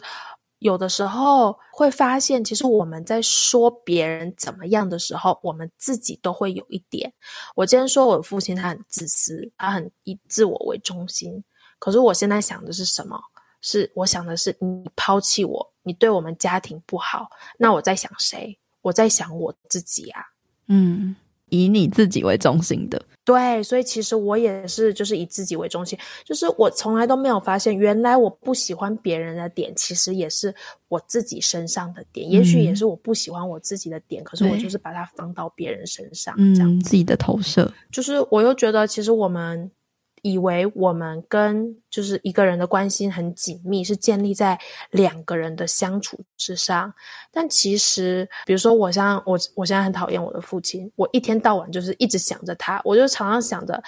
[0.59, 7.13] 有的时候会发现，其实我们在说别人怎么样的时候，我们自己都会有一点。
[7.55, 11.43] 我今天说我父亲他很自私，他很以自我为中心，
[11.77, 13.19] 可是我现在想的是什么？
[13.61, 18.57] 是我想的是你抛弃我，你对我们家庭不好，那我在想谁？
[18.81, 20.21] 我在想我自己啊。
[20.67, 21.15] 嗯，
[21.49, 23.03] 以你自己为中心的。
[23.25, 30.53] 对，所以其实我也是，就是以自己为中心，就是我从来都没有发现，原来我不喜欢别人的点，其实也是
[30.87, 37.69] 我自己身上的点，嗯、也许也是我不喜欢我自己的点，可是我就是把它放到别人身上，这样、嗯、自己的投射。
[37.91, 39.69] 就是我又觉得，其实我们。
[40.31, 44.59] 以为我们跟就是一个人的关系很紧密，是建立在
[44.91, 46.93] 两个人的相处之上。
[47.31, 53.81] 但其实，比如说我像我，我现在很讨厌我的父亲，我一天到晚就是一直想着他，我就常常想着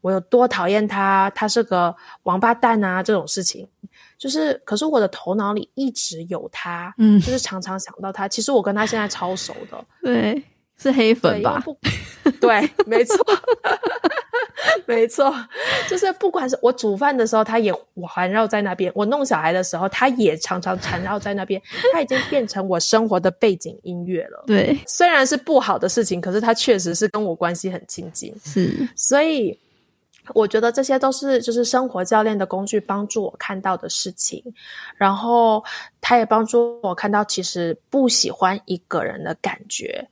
[0.00, 3.68] 我有多讨厌他，他是个王八蛋啊这种事情。
[4.16, 8.26] 就是，可是我的头脑里一直有他，嗯，就是常常想到他。
[8.28, 10.42] 其实我跟他现在超熟的，对，
[10.78, 11.62] 是黑粉吧？
[12.40, 13.16] 对，没错。
[14.86, 15.34] 没错，
[15.88, 21.60] 就是不管是我煮饭的时候，他也环绕在那边；我弄小孩的时候，他也常常缠绕在那边。
[21.92, 24.44] 他已经变成我生活的背景音乐了。
[24.46, 28.34] 对，虽然是不好的事情，可是他确实是跟我关系很亲近。
[28.44, 29.58] 是，所以
[30.34, 34.42] 我觉得这些都是就是生活教练的工具，帮助我看到的事情。
[34.96, 35.62] 然后
[36.00, 40.08] 他也帮助我看到，其实不喜欢一个人的感觉。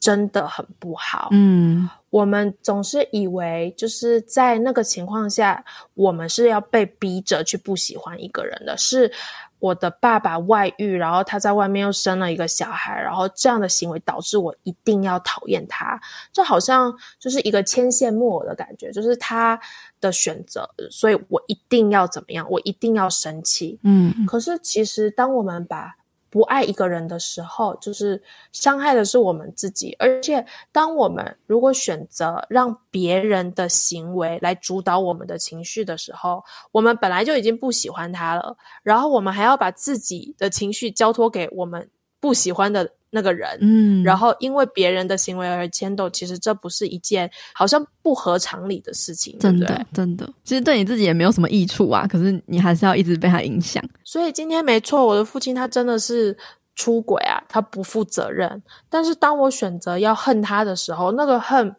[0.00, 1.28] 真的很不好。
[1.30, 8.76] 嗯，我们总是以为就是在那个情况下，我们是要被逼着去不喜欢一个人的。
[8.76, 9.10] 是
[9.58, 15.98] 我的爸爸外遇，然后他在外面又生了一个小孩，然后这样的行为导致我一定要讨厌他。
[16.32, 19.58] 就好像就是一个牵线木偶的感觉，就是他
[20.00, 23.78] 的选择，所以我一定要怎么样，我一定要生气。
[23.82, 25.96] 嗯，可是其实当我们把
[26.36, 28.22] 不爱一个人的时候，就是
[28.52, 29.96] 伤害的是我们自己。
[29.98, 41.88] 而且，当我们如果选择让别人的行为来主导我们的情绪的时候，我们本来就已经不喜欢他了，然后我们还要把自己的情绪交托给我们
[42.20, 49.86] 不喜欢的那个人，嗯，然后因为别人的行为而牵动，其实这不是一件好像不合常理的事情，真的，对不对？
[49.94, 53.82] 真的，其实对你自己也没有什么益处啊，可是你还是要一直被他影响。
[54.04, 56.36] 所以今天没错，我的父亲他真的是
[56.74, 58.62] 出轨啊，他不负责任。
[58.90, 61.74] 但是当我选择要恨他的时候，那个恨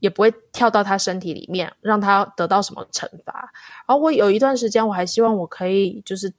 [0.00, 3.50] 也不会跳到他身体里面，让他得到什么惩罚。
[3.88, 6.30] 然后我有一段时间，我还希望我可以就是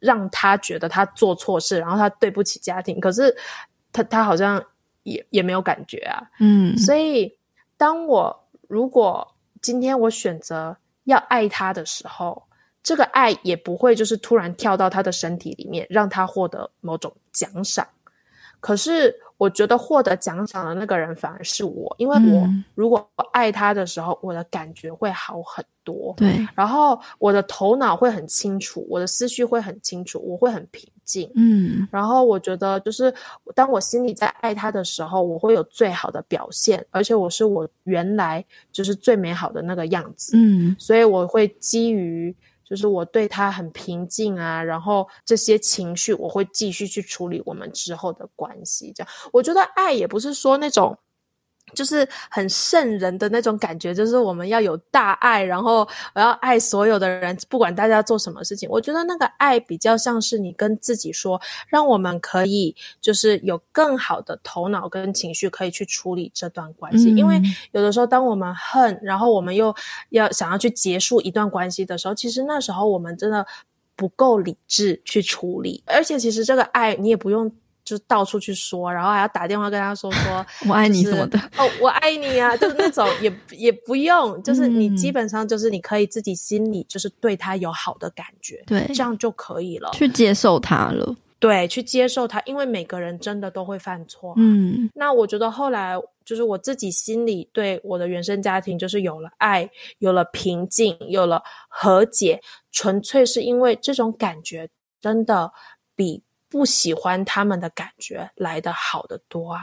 [0.00, 3.34] 让他觉得他做错事，然后他对不起家庭，可是。
[3.94, 4.62] 他他好像
[5.04, 7.38] 也也没有感觉啊，嗯，所以
[7.78, 12.42] 当我如果今天我选择要爱他的时候，
[12.82, 17.86] 这个爱也不会就是突然跳到他的身体里面，让他获得某种奖赏。
[18.64, 31.30] 可是我觉得获得奖赏的那个人反而是我，因为我如果爱他的时候，我的感觉会好很多，对，然后我的头脑会很清楚，我的思绪会很清楚，我会很平静。
[31.34, 33.12] 嗯，然后我觉得，就是
[33.54, 40.32] 当我心里在爱他的时候，我会有最好的表现，而且我是我原来就是最美好的那个样子。
[40.38, 42.34] 嗯，所以我会基于
[42.74, 48.92] 就是我对他很平静啊，然后这些情绪我会继续去处理我们之后的关系。
[48.92, 50.98] 这样，我觉得爱也不是说那种。
[51.72, 58.68] 就是很圣人的那种感觉，就是我们要有大爱，然后我要爱所有的人，不管大家做什么事情。
[58.68, 67.10] 我觉得那个爱比较像是你跟自己说，让我们可以就是有更好的头脑跟情绪，可以去处理这段关系。
[67.12, 67.16] 嗯。
[67.16, 67.40] 因为
[67.72, 69.74] 有的时候，当我们恨，然后我们又
[70.10, 73.44] 要想要去结束一段关系的时候，其实那时候我们真的
[73.96, 75.82] 不够理智去处理。
[75.86, 77.50] 而且其实这个爱你也不用
[77.84, 81.38] 就到处去说，然后还要打电话跟他说 说我爱你什么的。
[81.58, 91.14] 哦，我爱你啊，就是那种 也也不用，就是你基本上就是你可以自己心里就是对他有好的感觉，对，这样就可以了，去接受他了。
[91.40, 94.34] 对，去接受他，因为每个人真的都会犯错啊。
[94.38, 95.94] 嗯，那我觉得后来
[96.24, 99.68] 就是我自己心里对我的原生家庭就是有了爱，
[99.98, 102.40] 有了平静，有了和解，
[102.72, 104.66] 纯粹是因为这种感觉
[105.02, 105.52] 真的
[105.94, 106.22] 比
[106.54, 109.60] 不喜欢他们的感觉来的好得多啊。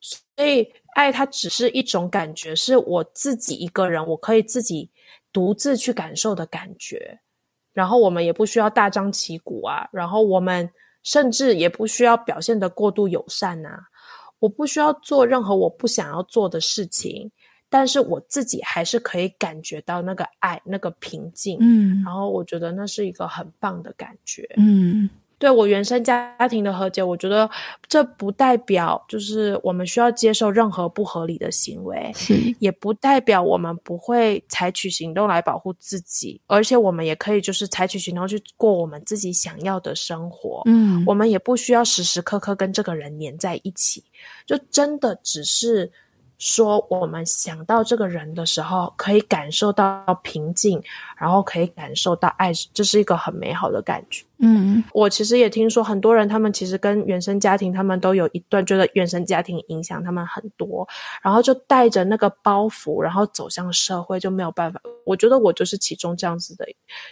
[0.00, 4.88] 所以爱它只是一种感觉，是我自己一个人，我可以自己
[5.32, 7.18] 独自去感受的感觉。
[7.72, 10.70] 然后我们也不需要大张旗鼓啊，然后我们。
[11.06, 13.78] 甚至也不需要表现的过度友善啊，
[14.38, 17.30] 我不需要做任何我不想要做的事情，
[17.68, 25.10] 但是我自己还是可以感觉到那个爱，那个平静，嗯，然后我觉得那是一个很棒的感觉，嗯。
[25.38, 27.48] 对我原生家庭的和解，我觉得
[27.88, 40.62] 这不代表就是我们需要接受任何不合理的行为，是也不代表我们不会采取行动来保护自己，而且我们也可以就是采取行动去过我们自己想要的生活。
[40.66, 44.02] 嗯，我们也不需要时时刻刻跟这个人黏在一起，
[44.46, 45.90] 就真的只是。
[46.38, 50.82] 说我们想到这个人的时候，可以感受到平静，
[51.16, 54.24] 然后可以感受到爱，这是一个很美好的感觉。
[54.38, 60.86] 嗯，我其实也听说很多人，他们其实跟原生家庭，他们都有一段觉得原生家庭影响他们很多，
[61.22, 64.80] 然后就带着那个包袱，然后走向社会，就没有办法。
[65.06, 66.66] 我觉得我就是其中这样子的，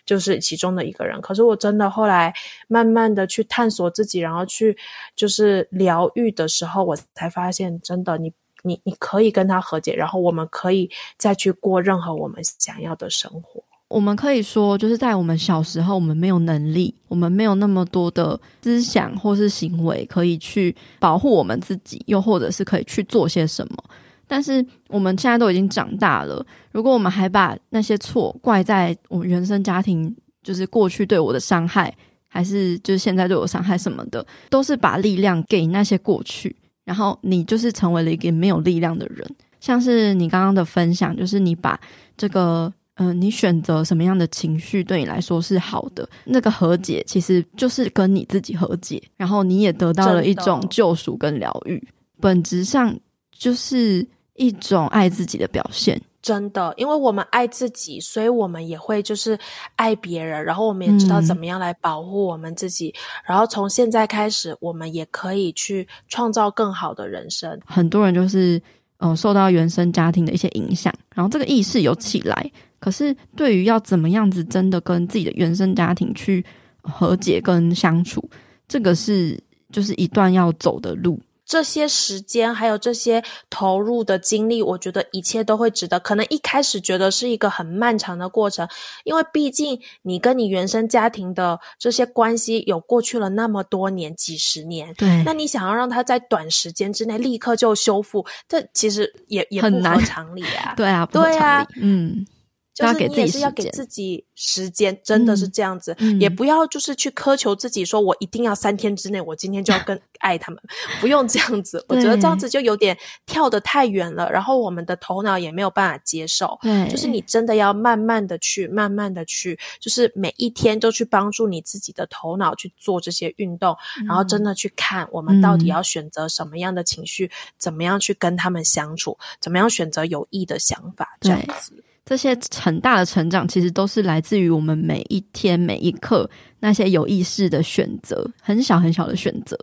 [0.04, 1.20] 就是其中的一个人。
[1.20, 2.35] 可是我真的后来
[2.68, 4.76] 慢慢的去探索自己，然后去
[5.14, 8.32] 就是疗愈的时候，我才发现，真的你。
[8.62, 13.62] 你你可以跟他和解，然后我们可以再去过任何我们想要的生活。
[13.88, 23.85] 我们可以说，就是在我们小时候，我们没有能力，我们没有那么多的思想或是行为可以去保护我们自己，又或者是可以去做些什么。
[24.27, 31.94] 但是我们现在都已经长大了，如果我们还把那些错怪在我们原生家庭，就是过去对我的伤害，
[32.29, 36.57] 还是就是现在对我伤害什么的，都是把力量给那些过去。
[36.84, 39.28] 然后你就是成为了一个没有力量的人，
[39.60, 41.78] 像是你刚刚的分享，就是你把
[42.16, 51.82] 这个，嗯、你选择什么样的情绪对你来说是好的，那个和解其实就是跟你自己和解，然后你也得到了一种救赎跟疗愈，
[52.20, 52.98] 本质上
[53.30, 56.00] 就是一种爱自己的表现。
[56.22, 59.37] 真的，因为我们爱自己，所以我们也会就是
[59.74, 62.88] 爱别人，然后我们也知道怎么样来保护我们自己。
[62.90, 62.94] 嗯、
[63.26, 67.61] 然后从现在开始，我们也可以去创造更好的人生。
[67.66, 68.56] 很多人就是
[68.98, 76.44] 嗯、呃、受到原生家庭的一些影响，然后这个意识有起来，可是对于要怎么样子真的跟自己的原生家庭去
[76.82, 78.22] 和解跟相处，
[78.68, 79.37] 这个是
[79.72, 81.18] 就是一段要走的路。
[81.44, 85.98] 这些时间还有这些投入的精力，我觉得一切都会值得。
[86.00, 88.66] 可能一开始觉得是一个很漫长的过程，
[89.05, 94.94] 因为毕竟你跟你原生家庭的这些关系有过去了那么多年、几十年。
[94.94, 100.74] 对，那你想要让他在短时间之内立刻就修复，这其实也也不合常理啊。
[100.78, 102.26] 对啊，对啊，嗯。
[102.74, 110.61] 就是你也是要给自己时间，真的是这样子，也不要就是去苛求自己，说我一定要三天之内，我今天就要更 爱他们，
[111.00, 111.85] 不用这样子。
[111.88, 116.58] 我觉得这样子就有点跳得太远了，然后我们的头脑也没有办法接受。
[116.62, 131.85] 对，就是你真的要慢慢的去，慢慢的去，就是每一天都去帮助你自己的头脑去做这些运动，嗯、然后真的去看我们到底要选择什么样的情绪，嗯、怎么样去跟他们相处，怎么样选择有益的想法，这样子。
[132.04, 139.56] 这些很大的成长，其实都是来自于我们每一天每一刻那些有意识的选择，很小很小的选择，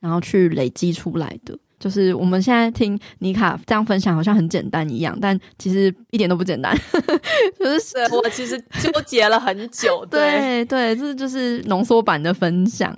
[0.00, 1.56] 然后去累积出来的。
[1.78, 6.74] 就是我们现在听尼卡这样分享，好像很简单一样，但其实一点都不简单。
[7.60, 10.04] 就是我其实纠结了很久。
[10.10, 12.96] 对对，这就是浓缩版的分享。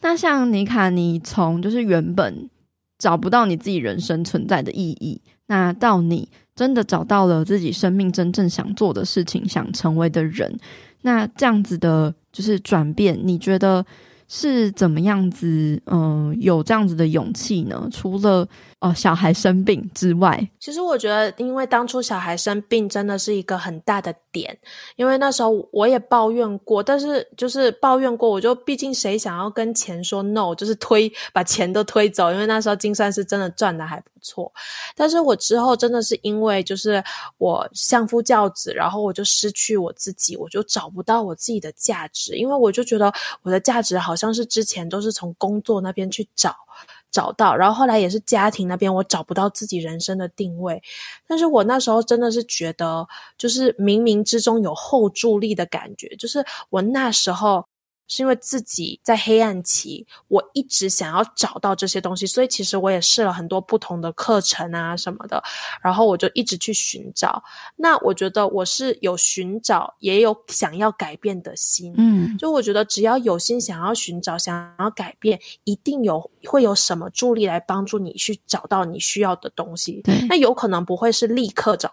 [0.00, 2.50] 那像尼卡，你从就是原本
[2.98, 6.28] 找不到你自己人生存在的意义，那到你。
[6.56, 10.58] 真的找到了自己生命真正想做的事情，想成为的人，
[11.02, 13.84] 那这样子的，就是转变，你觉得
[14.26, 15.80] 是怎么样子？
[15.84, 17.88] 嗯、有这样子的勇气呢？
[17.92, 18.48] 除了
[18.80, 24.56] 哦小孩生病之外，其实我觉得，因为当初小孩生病真的是一个很大的点，
[24.96, 34.52] 因为那时候我也抱怨过，但是就是抱怨过，我就毕竟谁想要跟钱说 no，就是推把钱都推走，因为那时候精算师真的赚的还不错，
[34.94, 37.02] 但是我之后真的是因为就是
[37.38, 46.54] 我相夫教子，然后我就失去我自己，我就找不到我自己的价值，因为我就觉得我的价值好像是之前都是从工作那边去找。
[47.16, 50.82] 找到，然后后来也是家庭那边，我找不到自己人生的定位。
[51.26, 53.06] 但是我那时候真的是觉得，
[53.38, 57.64] 就是冥冥之中有后助力的感觉，就是我那时候。
[58.08, 65.42] 是因为自己在黑暗期，我一直想要找到这些东西，所以其实我也试了很多不同的课程啊什么的，
[65.82, 67.42] 然后我就一直去寻找。
[67.76, 71.94] 那我觉得我是有寻找，也有想要改变的心。
[71.96, 80.00] 嗯，就我觉得只要有心想要寻找、想要改变，一定有会有什么助力来帮助你去找到你需要的东西。
[80.04, 81.92] 对，那有可能不会是立刻找。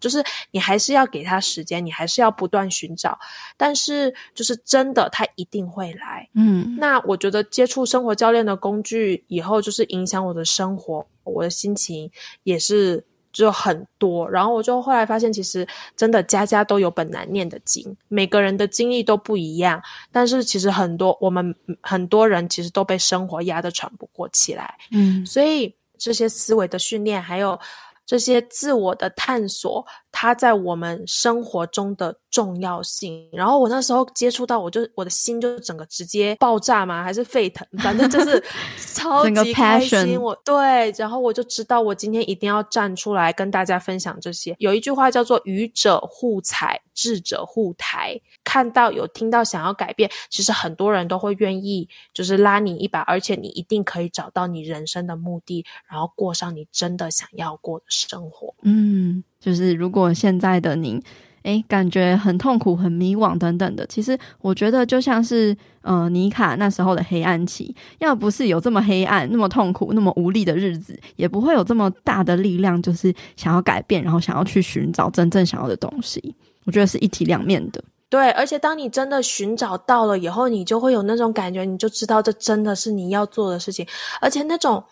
[0.00, 3.18] 就是你还是要给他时间，你还是要不断寻找，
[3.56, 6.28] 但是就是真的，他一定会来。
[6.34, 12.10] 嗯，那我觉得接触生活教练的工具以后，就是影响我的生活，我的心情
[12.44, 14.28] 也是就很多。
[14.30, 24.74] 然后我就后来发现，其实真的家家都有本难念的经，每个人的经历都不一样，但是其实很多我们很多人其实都被生活压得喘不过气来。
[24.90, 27.58] 嗯，所以这些思维的训练还有。
[28.06, 29.84] 这些自我的探索，
[30.18, 33.28] 它在我们生活中的重要性。
[33.30, 38.42] 然后我那时候接触到，我就我的心就整个直接爆炸嘛，还是沸腾，反正就是
[38.94, 40.18] 超级开心。
[40.18, 44.56] 我对，然后我就知道，我今天一定要站出来跟大家分享这些。
[44.58, 48.18] 有一句话叫做“愚者互踩，智者互抬”。
[48.42, 58.54] 看到有听到想要改变，其实很多人都会愿意，就是拉你一把，而且你一定可以找到你人生的目的，然后过上你真的想要过的生活。
[58.62, 61.00] 嗯，就是如果现在的你，
[61.42, 76.34] 诶，感觉很痛苦、很迷惘等等的，其实我觉得就像是呃妮卡那时候的黑暗期，要不是有这么黑暗、那么痛苦、那么无力的日子，也不会有这么大的力量，就是想要改变，然后想要去寻找真正想要的东西。
[76.64, 77.80] 我觉得是一体两面的。
[78.08, 83.86] 对，而且当你真的寻找到了以后，你就会有那种感觉，你就知道这真的是你要做的事情。
[84.20, 84.82] 而且那种，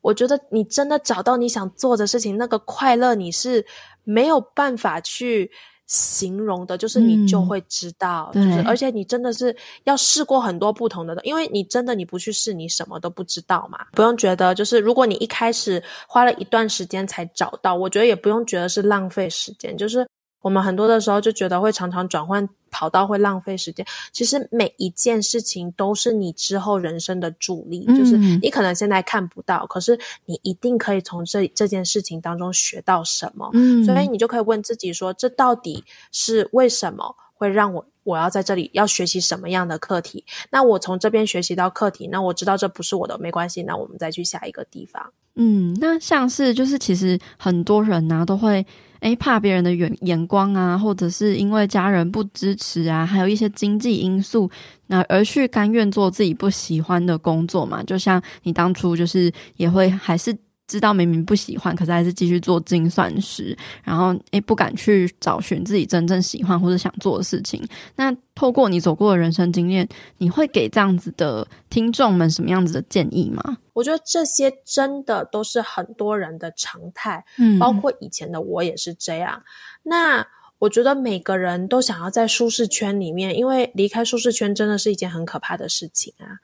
[0.00, 3.64] 我觉得你真的找到你想做的事情，那个快乐你是
[4.04, 5.50] 没有办法去
[5.86, 13.78] 形容的，就是你就会知道，嗯、就是而且你真的是要试过很多不同的，因为你真的你不去试，你什么都不知道嘛。
[13.92, 20.06] 不用觉得，就是如果你一开始花了一段时间才找到，我觉得也不用觉得是浪费时间，就是。
[20.42, 33.48] 我们很多的时候就觉得会常常转换跑道会浪费时间，其实每一件事情都是你之后人生的助力，嗯、就是你可能现在看不到，可是你一定可以从这这件事情当中学到什么。
[33.52, 40.24] 嗯，所以你就可以问自己说，这到底是为什么会让我我要在这里要学习什么样的课题？
[40.50, 45.12] 那我从这边学习到课题，那我知道这不是我的，没关系，那我们再去下一个地方。
[45.36, 48.66] 嗯，那像是就是其实很多人呢、啊、都会。
[49.02, 54.50] 诶，怕别人的眼眼光啊，或者是因为家人不支持啊，还有一些经济因素，
[54.86, 57.82] 那而去甘愿做自己不喜欢的工作嘛？
[57.82, 60.36] 就像你当初就是也会还是。
[60.66, 67.62] 知道明明不喜欢，可是还是继续做精算师，然后诶不敢去找寻自己真正喜欢或者想做的事情。
[67.96, 69.86] 那透过你走过的人生经验，
[70.18, 73.58] 你会给这样子的听众们什么样子的建议吗？
[73.74, 79.42] 我觉得这些真的都是很多人的常态，嗯，包括以前的我也是这样。
[79.82, 80.26] 那
[80.58, 86.38] 我觉得每个人都想要在舒适圈里面，因为离开舒适圈真的是一件很可怕的事情啊。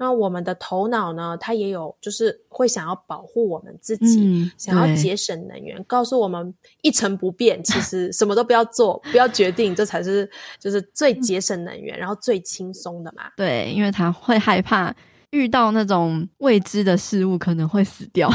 [0.00, 10.30] 那我们的头脑呢，它也有，就是会想要保护我们自己，嗯、想要节省能源，告诉我们一成不变，其实 什么都不要做，不要决定，这才是
[10.60, 13.24] 就是最节省能源，然后最轻松的嘛。
[13.36, 14.94] 对，因为他会害怕
[15.30, 18.30] 遇到那种未知的事物，可能会死掉。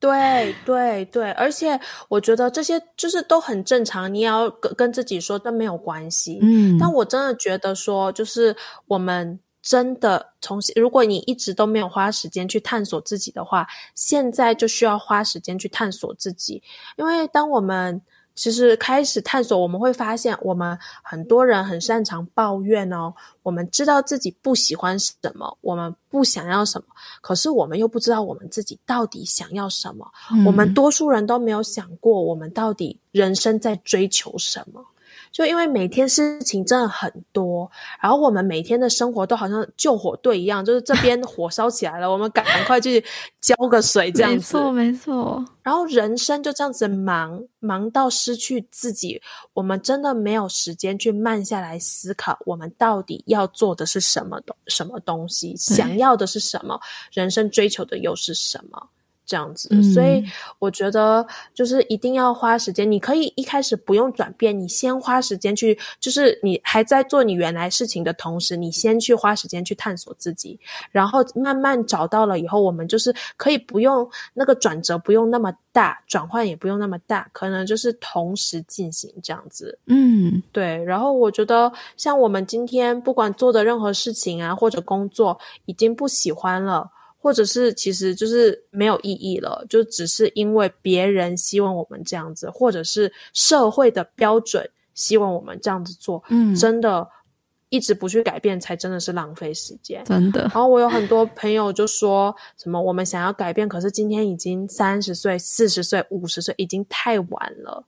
[0.00, 6.38] 对对对，而且我觉得这些就是都很正常，你也要跟跟自己说，都没有关系。
[6.40, 8.56] 嗯，但我真的觉得说，就是
[8.86, 9.38] 我们。
[9.64, 16.62] 真的，从如果你一直都没有花时间去探索自己的话，现在就需要花时间去探索自己。
[16.96, 17.98] 因为当我们
[18.34, 23.14] 其实开始探索，我们会发现，我们很多人很擅长抱怨哦。
[23.42, 26.88] 我们知道自己不喜欢什么，我们不想要什么，
[27.22, 30.06] 可是我们又不知道我们自己到底想要什么。
[30.30, 30.44] 嗯。
[30.44, 34.84] 我们多数人都没有想过，我们到底人生在追求什么。
[35.34, 37.68] 就因为每天事情真的很多，
[38.00, 43.04] 然后我们每天的生活都好像救火队一样，就是这边 火烧起来了，我们赶快去
[43.40, 44.56] 浇个水，这样子。
[44.56, 45.44] 没错，没错。
[45.64, 49.20] 然后人生就这样子忙，忙到失去自己，
[49.54, 56.78] 我们真的没有时间去慢下来思考，我们到底要做的是什么东什么东西，想要的是什么，
[57.12, 58.88] 人生追求的又是什么。
[59.26, 60.22] 这样子，所以
[60.58, 62.88] 我觉得就是一定要花时间。
[62.88, 70.58] 嗯、你可以一开始不用转变，你先花时间去，就是你还在做你原来事情的同时，你先去花时间去探索自己，
[70.90, 79.78] 然后慢慢找到了以后，我们就是可以不用那个转折，不用那么大，转换也不用那么大，可能就是同时进行这样子。
[79.86, 80.82] 嗯，对。
[80.84, 86.90] 然后我觉得，像我们今天不管做的任何事情啊，或者工作，已经不喜欢了。
[87.24, 97.08] 或者是其实就是没有意义了，就只是因为别人希望我们这样子，或者是社会的标准希望我们这样子做，嗯，真的
[97.70, 100.42] 一直不去改变，才真的是浪费时间，真的。
[100.42, 107.82] 然后我有很多朋友就说什么我们想要改变，可是今天已经三十岁、四十岁、五十岁，已经太晚了。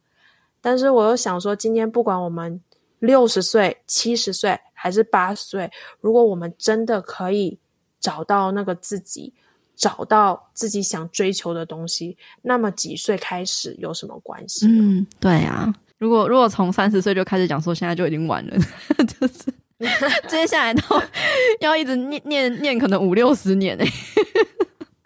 [0.62, 2.58] 但是我又想说，今天不管我们
[3.00, 5.70] 六十岁、七十岁还是八十岁，
[6.00, 7.58] 如果我们真的可以。
[8.06, 9.32] 找到那个自己，
[9.74, 14.66] 找到自己想追求的东西，那么几岁开始有什么关系？
[14.68, 15.74] 嗯，对啊。
[15.98, 18.56] 如果如果从三十岁就开始讲说，现在就已经晚了，
[19.18, 19.52] 就是
[20.28, 21.02] 接下来都
[21.60, 23.92] 要一直念念念，可能五六十年诶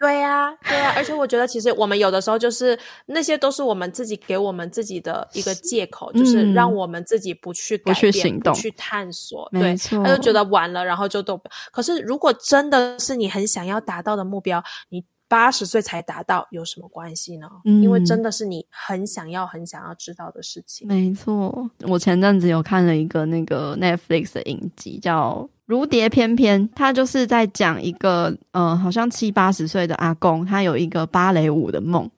[0.01, 9.47] 对呀、啊，对呀、啊，而且我觉得其实我们有的时候就是那些都是我们自己给我们自己的一个借口，嗯、就是让我们自己不去改变、不去行动、不去探索。
[9.51, 11.39] 对，他就觉得完了，然后就都。
[11.71, 17.47] 可是如果真的是你很想要达到的目标，你八十岁才达到有什么关系呢？
[17.63, 20.85] 嗯、因为真的是你很想要、很想要知道的事情。
[20.85, 25.49] 没错，我前阵子有看了一个那个 Netflix 的影集，叫。
[25.65, 32.11] 如蝶翩翩，他就是在讲一个，嗯、呃，好像七八十岁的阿公，他有一个芭蕾舞的梦，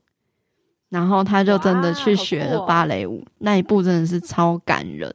[0.89, 3.24] 然后他就真的去学了芭蕾舞。
[3.38, 5.14] 那一部真的是超感人，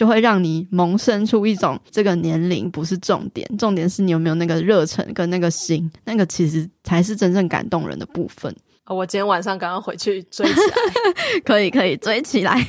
[0.00, 8.50] 就会让你萌生出一种这个年龄不是重点，重点是你有没有那个热忱跟那个心，那个其实才是真正感动人的部分。
[8.86, 12.66] 我今天晚上刚刚回去追起来， 可以可以追起来。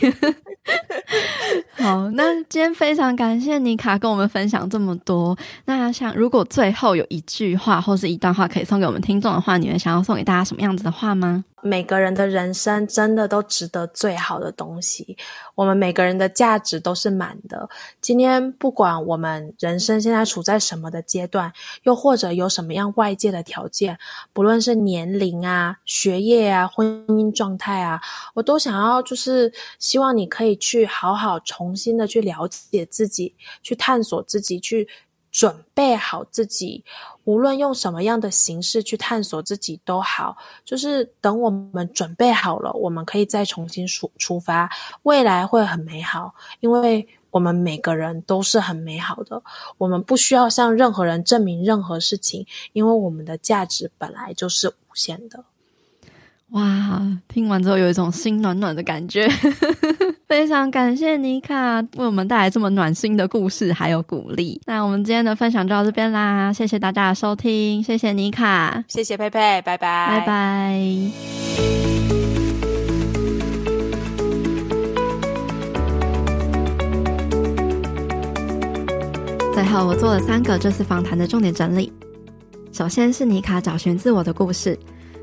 [1.79, 5.35] 好，那今天非常感谢妮卡跟我们分享这么多。
[5.63, 11.45] 那像如果最后有一句话或是一段话可以送给我们听众的话，你们想要送给大家什么样子的话吗？
[11.61, 15.17] 每个人的人生真的都值得最好的东西。
[15.55, 17.69] 我们每个人的价值都是满的。
[17.99, 21.51] 今天不管我们人生现在处在什么的阶段，
[21.83, 23.97] 又或者有什么样外界的条件，
[24.33, 28.01] 不论是年龄啊、学业啊、婚姻状态啊，
[28.33, 34.87] 我都想要就是希望你可以去好好重新的去了解自己，去探索自己，去。
[35.33, 36.83] 准备好自己，
[37.31, 40.35] 无论用什么样的形式去探索自己都好。
[40.65, 44.69] 就是等我们准备好了，我们可以再重新出出发，
[45.03, 46.33] 未来会很美好。
[46.59, 49.41] 因为我们每个人都是很美好的，
[49.77, 55.45] 我们不需要向任何人证明任何事情，因为我们的价值本来就是无限的。
[56.49, 59.25] 哇，听完之后有一种心暖暖的感觉，
[60.31, 64.61] 非常感谢妮卡为我们带来这么暖心的故事还有鼓励。
[64.65, 70.79] 那我们今天的分享就到这边啦，谢谢大家的收听，谢谢妮卡，谢谢佩佩，拜拜，拜拜。
[79.53, 81.91] 最后，我做了三个这次访谈的重点整理，
[82.71, 84.79] 首先是妮卡找寻自我的故事。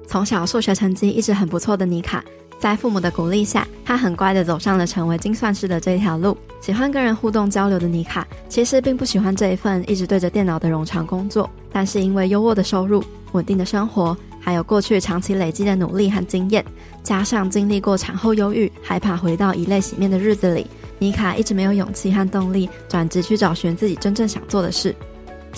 [0.07, 2.23] 从小数学成绩一直很不错的妮卡，
[2.59, 6.37] 在父母的鼓励下，他很乖地走上了成为精算师的这条路。
[6.61, 13.03] 喜欢跟人互动交流的妮卡，其实并不喜欢这一份一直对着电脑的冗长工作，但是因为优渥的收入、
[13.33, 16.65] 稳定的生活，还有过去长期累积的努力和经验，
[17.05, 20.67] 加上经历过产后忧郁、害怕回到以泪洗面的日子里，
[20.99, 24.95] 妮卡一直没有勇气和动力转职去找寻自己真正想做的事。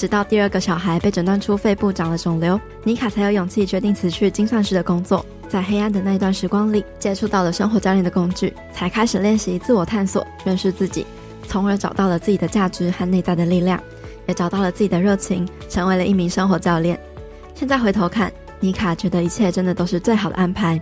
[0.01, 5.23] 直到第二个小孩被诊断出肺部长了肿瘤，妮卡才有勇气决定辞去精算师的工作。
[5.47, 11.05] 在黑暗的那一段时光里，接触到了生活教练的工具，才开始练习自我探索、认识自己，
[11.47, 13.79] 从而找到了自己的价值和内在的力量，
[14.27, 16.99] 也找到了自己的热情，成为了一名生活教练。
[17.55, 20.81] 现在回头看，妮卡觉得一切真的都是最好的安排。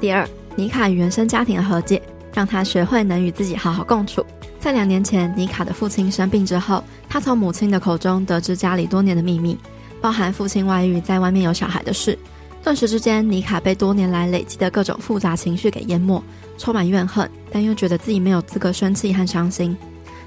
[0.00, 0.24] 第二，
[0.54, 2.00] 妮卡与原生家庭的和解，
[2.32, 4.24] 让她学会能与自己好好共处。
[4.60, 9.56] 在两年前，妮卡的父亲生病之后，她从母亲的口中得知家里多年的秘密，
[10.00, 12.18] 包含父亲外遇、在外面有小孩的事，
[12.62, 16.22] 顿时之间，妮卡被多年来累积的各种复杂情绪给淹没，
[16.58, 19.76] 充满怨恨，但又觉得自己没有资格生气和伤心。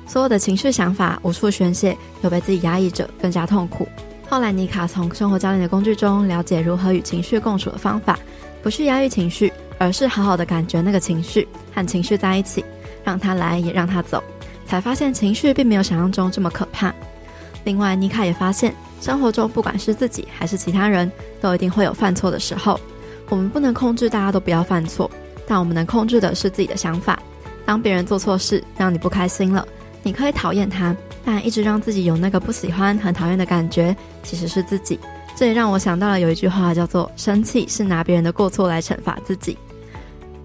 [0.07, 3.87] 所有的情绪想法无处宣泄，又被自己压抑着，更加痛苦。
[4.29, 8.17] 后来，妮卡从生活教练的工具中了解如何与情绪共处的方法，
[8.63, 12.63] 不是压抑情绪，而是好好的感觉那个情绪，和情绪在一起，
[13.11, 14.23] 让他来也让他走，
[14.65, 16.93] 才发现情绪并没有想象中这么可怕。
[17.65, 22.79] 另外，妮卡也发现，生活中不管是自己还是其他人，都一定会有犯错的时候。
[23.27, 25.11] 我们不能控制大家都不要犯错，
[25.45, 27.21] 但我们能控制的是自己的想法。
[27.65, 29.67] 当别人做错事让你不开心了，
[30.03, 30.95] 你可以讨厌他，
[31.25, 33.93] 但一直让自己有那个不喜欢、很讨厌的感觉，
[34.23, 34.97] 其实是自己。
[35.35, 39.57] 这也让我想到了有一句话叫做“生气是拿别人的过错来惩罚自己”。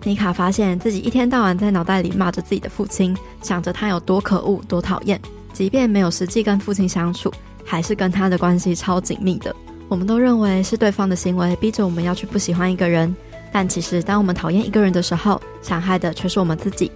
[0.07, 5.21] 妮卡发现自己一天到晚在脑袋里骂着自己的父亲，想着他有多可恶、多讨厌，
[5.53, 7.29] 即便没有实际跟父亲相处，
[7.65, 9.53] 还是跟他的关系超紧密的。
[9.89, 13.13] 我们都认为是对方的行为逼着我们要去不喜欢一个人，
[13.51, 16.89] 但其实当我们讨厌一个人的时候，伤害的却是我们自己，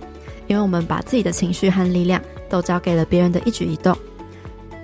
[0.47, 3.93] 因为我们把自己的情绪和力量都交给了别人的一举一动。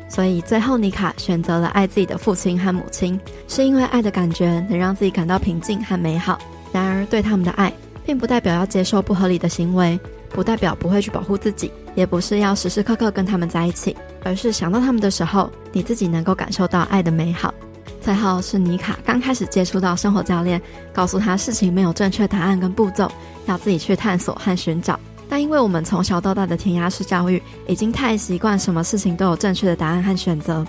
[0.09, 6.37] 所以最后，妮卡选择了爱自己的父亲和母亲，是因为爱的感觉能让自己感到平静和美好。
[6.73, 7.73] 然而，对他们的爱，
[8.07, 9.99] 并不代表要接受不合理的行为，
[10.31, 17.53] 不代表不会去保护自己，也不是要时时刻刻跟他们在一起，而是想到他们的时候，你自己能够感受到爱的美好。
[18.01, 23.11] 最后是妮卡刚开始接触到生活教练，告诉她事情没有正确答案跟步骤，
[23.47, 24.99] 要自己去探索和寻找。
[25.29, 30.65] 但因为我们从小到大的填鸭式教育，已经太习惯什么事情都有正确的答案和选择，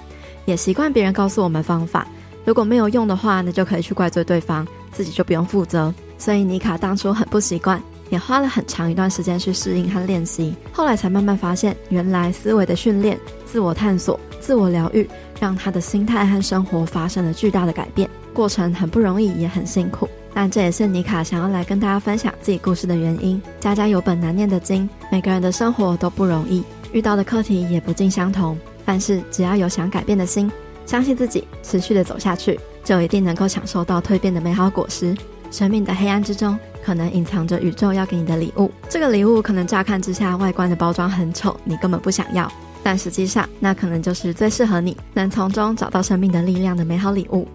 [0.46, 2.08] 也习惯别人告诉我们方法，
[2.44, 5.94] 如果没有用的话，那就可以去怪罪对方，自己就不用负责。
[6.18, 15.08] 所以妮卡当初很不习惯，也花了很长一段时间去适应和练习，后来才慢慢发现，原来思维的训练、自我探索、自我疗愈。
[15.40, 23.40] 让他的心态和生活发生了巨大的改变，过程很不容易，也很辛苦，但这也是妮卡想要来跟大家分享自己故事的原因。
[23.60, 28.58] 家家有本难念的经，每个人的生活都不容易，遇到的课题也不尽相同。
[28.84, 30.52] 但是只要有想改变的心，
[30.88, 35.16] 相信自己，持续的走下去，就一定能够享受到蜕变的美好果实。
[35.52, 38.72] 生命的黑暗之中，可能隐藏着宇宙要给你的礼物。
[38.90, 42.52] 这个礼物可能乍看之下外观的包装很丑，你根本不想要。
[42.84, 47.48] 但实际上，那可能就是最适合你，能从中找到生命的力量的美好礼物。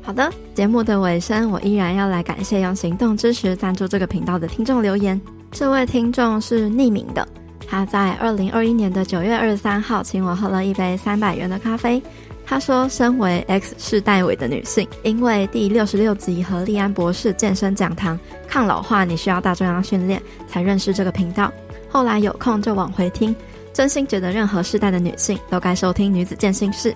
[0.00, 5.20] 好的，节目的尾声，我依然要来感谢用行动支持赞助这个频道的听众留言。
[5.50, 7.26] 这位听众是匿名的，
[7.66, 12.02] 他在二零二一年的九月二十三号请我喝了一杯三百元的咖啡。
[12.46, 21.52] 他说，身为 X 世代尾的女性，因为第六十六集和利安博士健身讲堂抗老化你需要大重量训练，才认识这个频道。
[21.88, 23.34] 后来有空就往回听。
[23.72, 26.92] 真心觉得任何世代的女性都该收听《女子健心室》，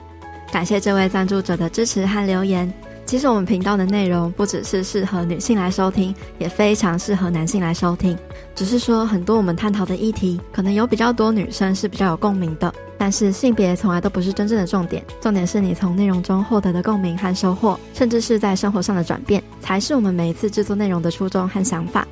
[0.53, 2.73] 感谢这位赞助者的支持和留言。
[3.05, 8.17] 其实我们频道的内容不只是适合女性来收听，也非常适合男性来收听。
[8.55, 15.03] 只是说很多我们探讨的议题，可能有比较多女生是比较有共鸣的，但是性别从来都不是真正的重点。
[15.21, 22.07] 重点是你从内容中获得的共鸣和收获，甚至是在生活上的转变，才是我们每一次制作内容的初衷和想法。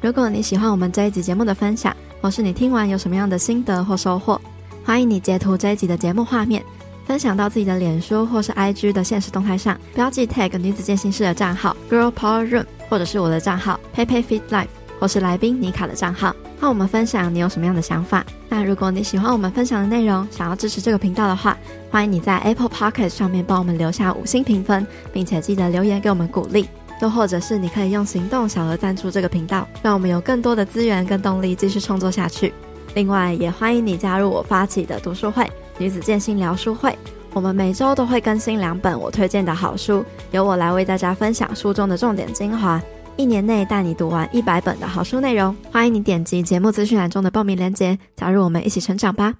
[0.00, 4.40] 如果你喜欢我们这一集节目的分享，或是你听完有什么样的心得或收获，
[4.84, 6.64] 欢迎你截图这一集的节目画面，
[7.04, 14.68] 分享到自己的脸书或是 IG 的现实动态上，标记 tag 女子健心室的账号 Girl Power Room，或者是我的账号 PeiPei Fit Life，
[14.98, 18.24] 或是来宾妮卡的账号，和我们分享你有什么样的想法。
[18.48, 21.56] 那如果你喜欢我们分享的内容，想要支持这个频道的话，
[21.90, 26.68] 欢迎你在 Apple Podcast 上面帮我们留下五星评分，并且记得留言给我们鼓励。
[27.00, 32.52] 又或者是你可以用行动小额赞助这个频道，让我们有更多的资源跟动力继续创作下去。
[32.94, 36.98] 另外，也欢迎你加入我发起的读书会——女子健心聊书会。
[37.32, 42.82] 我们每周都会更新两本我推荐的好书，由我来为大家分享书中的重点精华，
[43.18, 45.54] 一年内带你读完一百本的好书内容。
[45.72, 49.34] 欢迎你点击节目资讯栏中的报名链接，加入我们一起成长吧。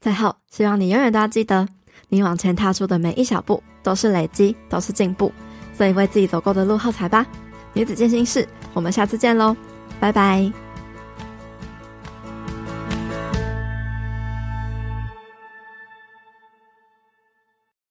[0.00, 1.66] 最后，希望你永远都要记得，
[2.10, 5.32] 你往前踏出的每一小步都是累积，都是进步。
[5.76, 7.26] 所以为自己走过的路喝彩吧，
[7.72, 9.56] 女子健心室，我们下次见喽，
[9.98, 10.71] 拜拜。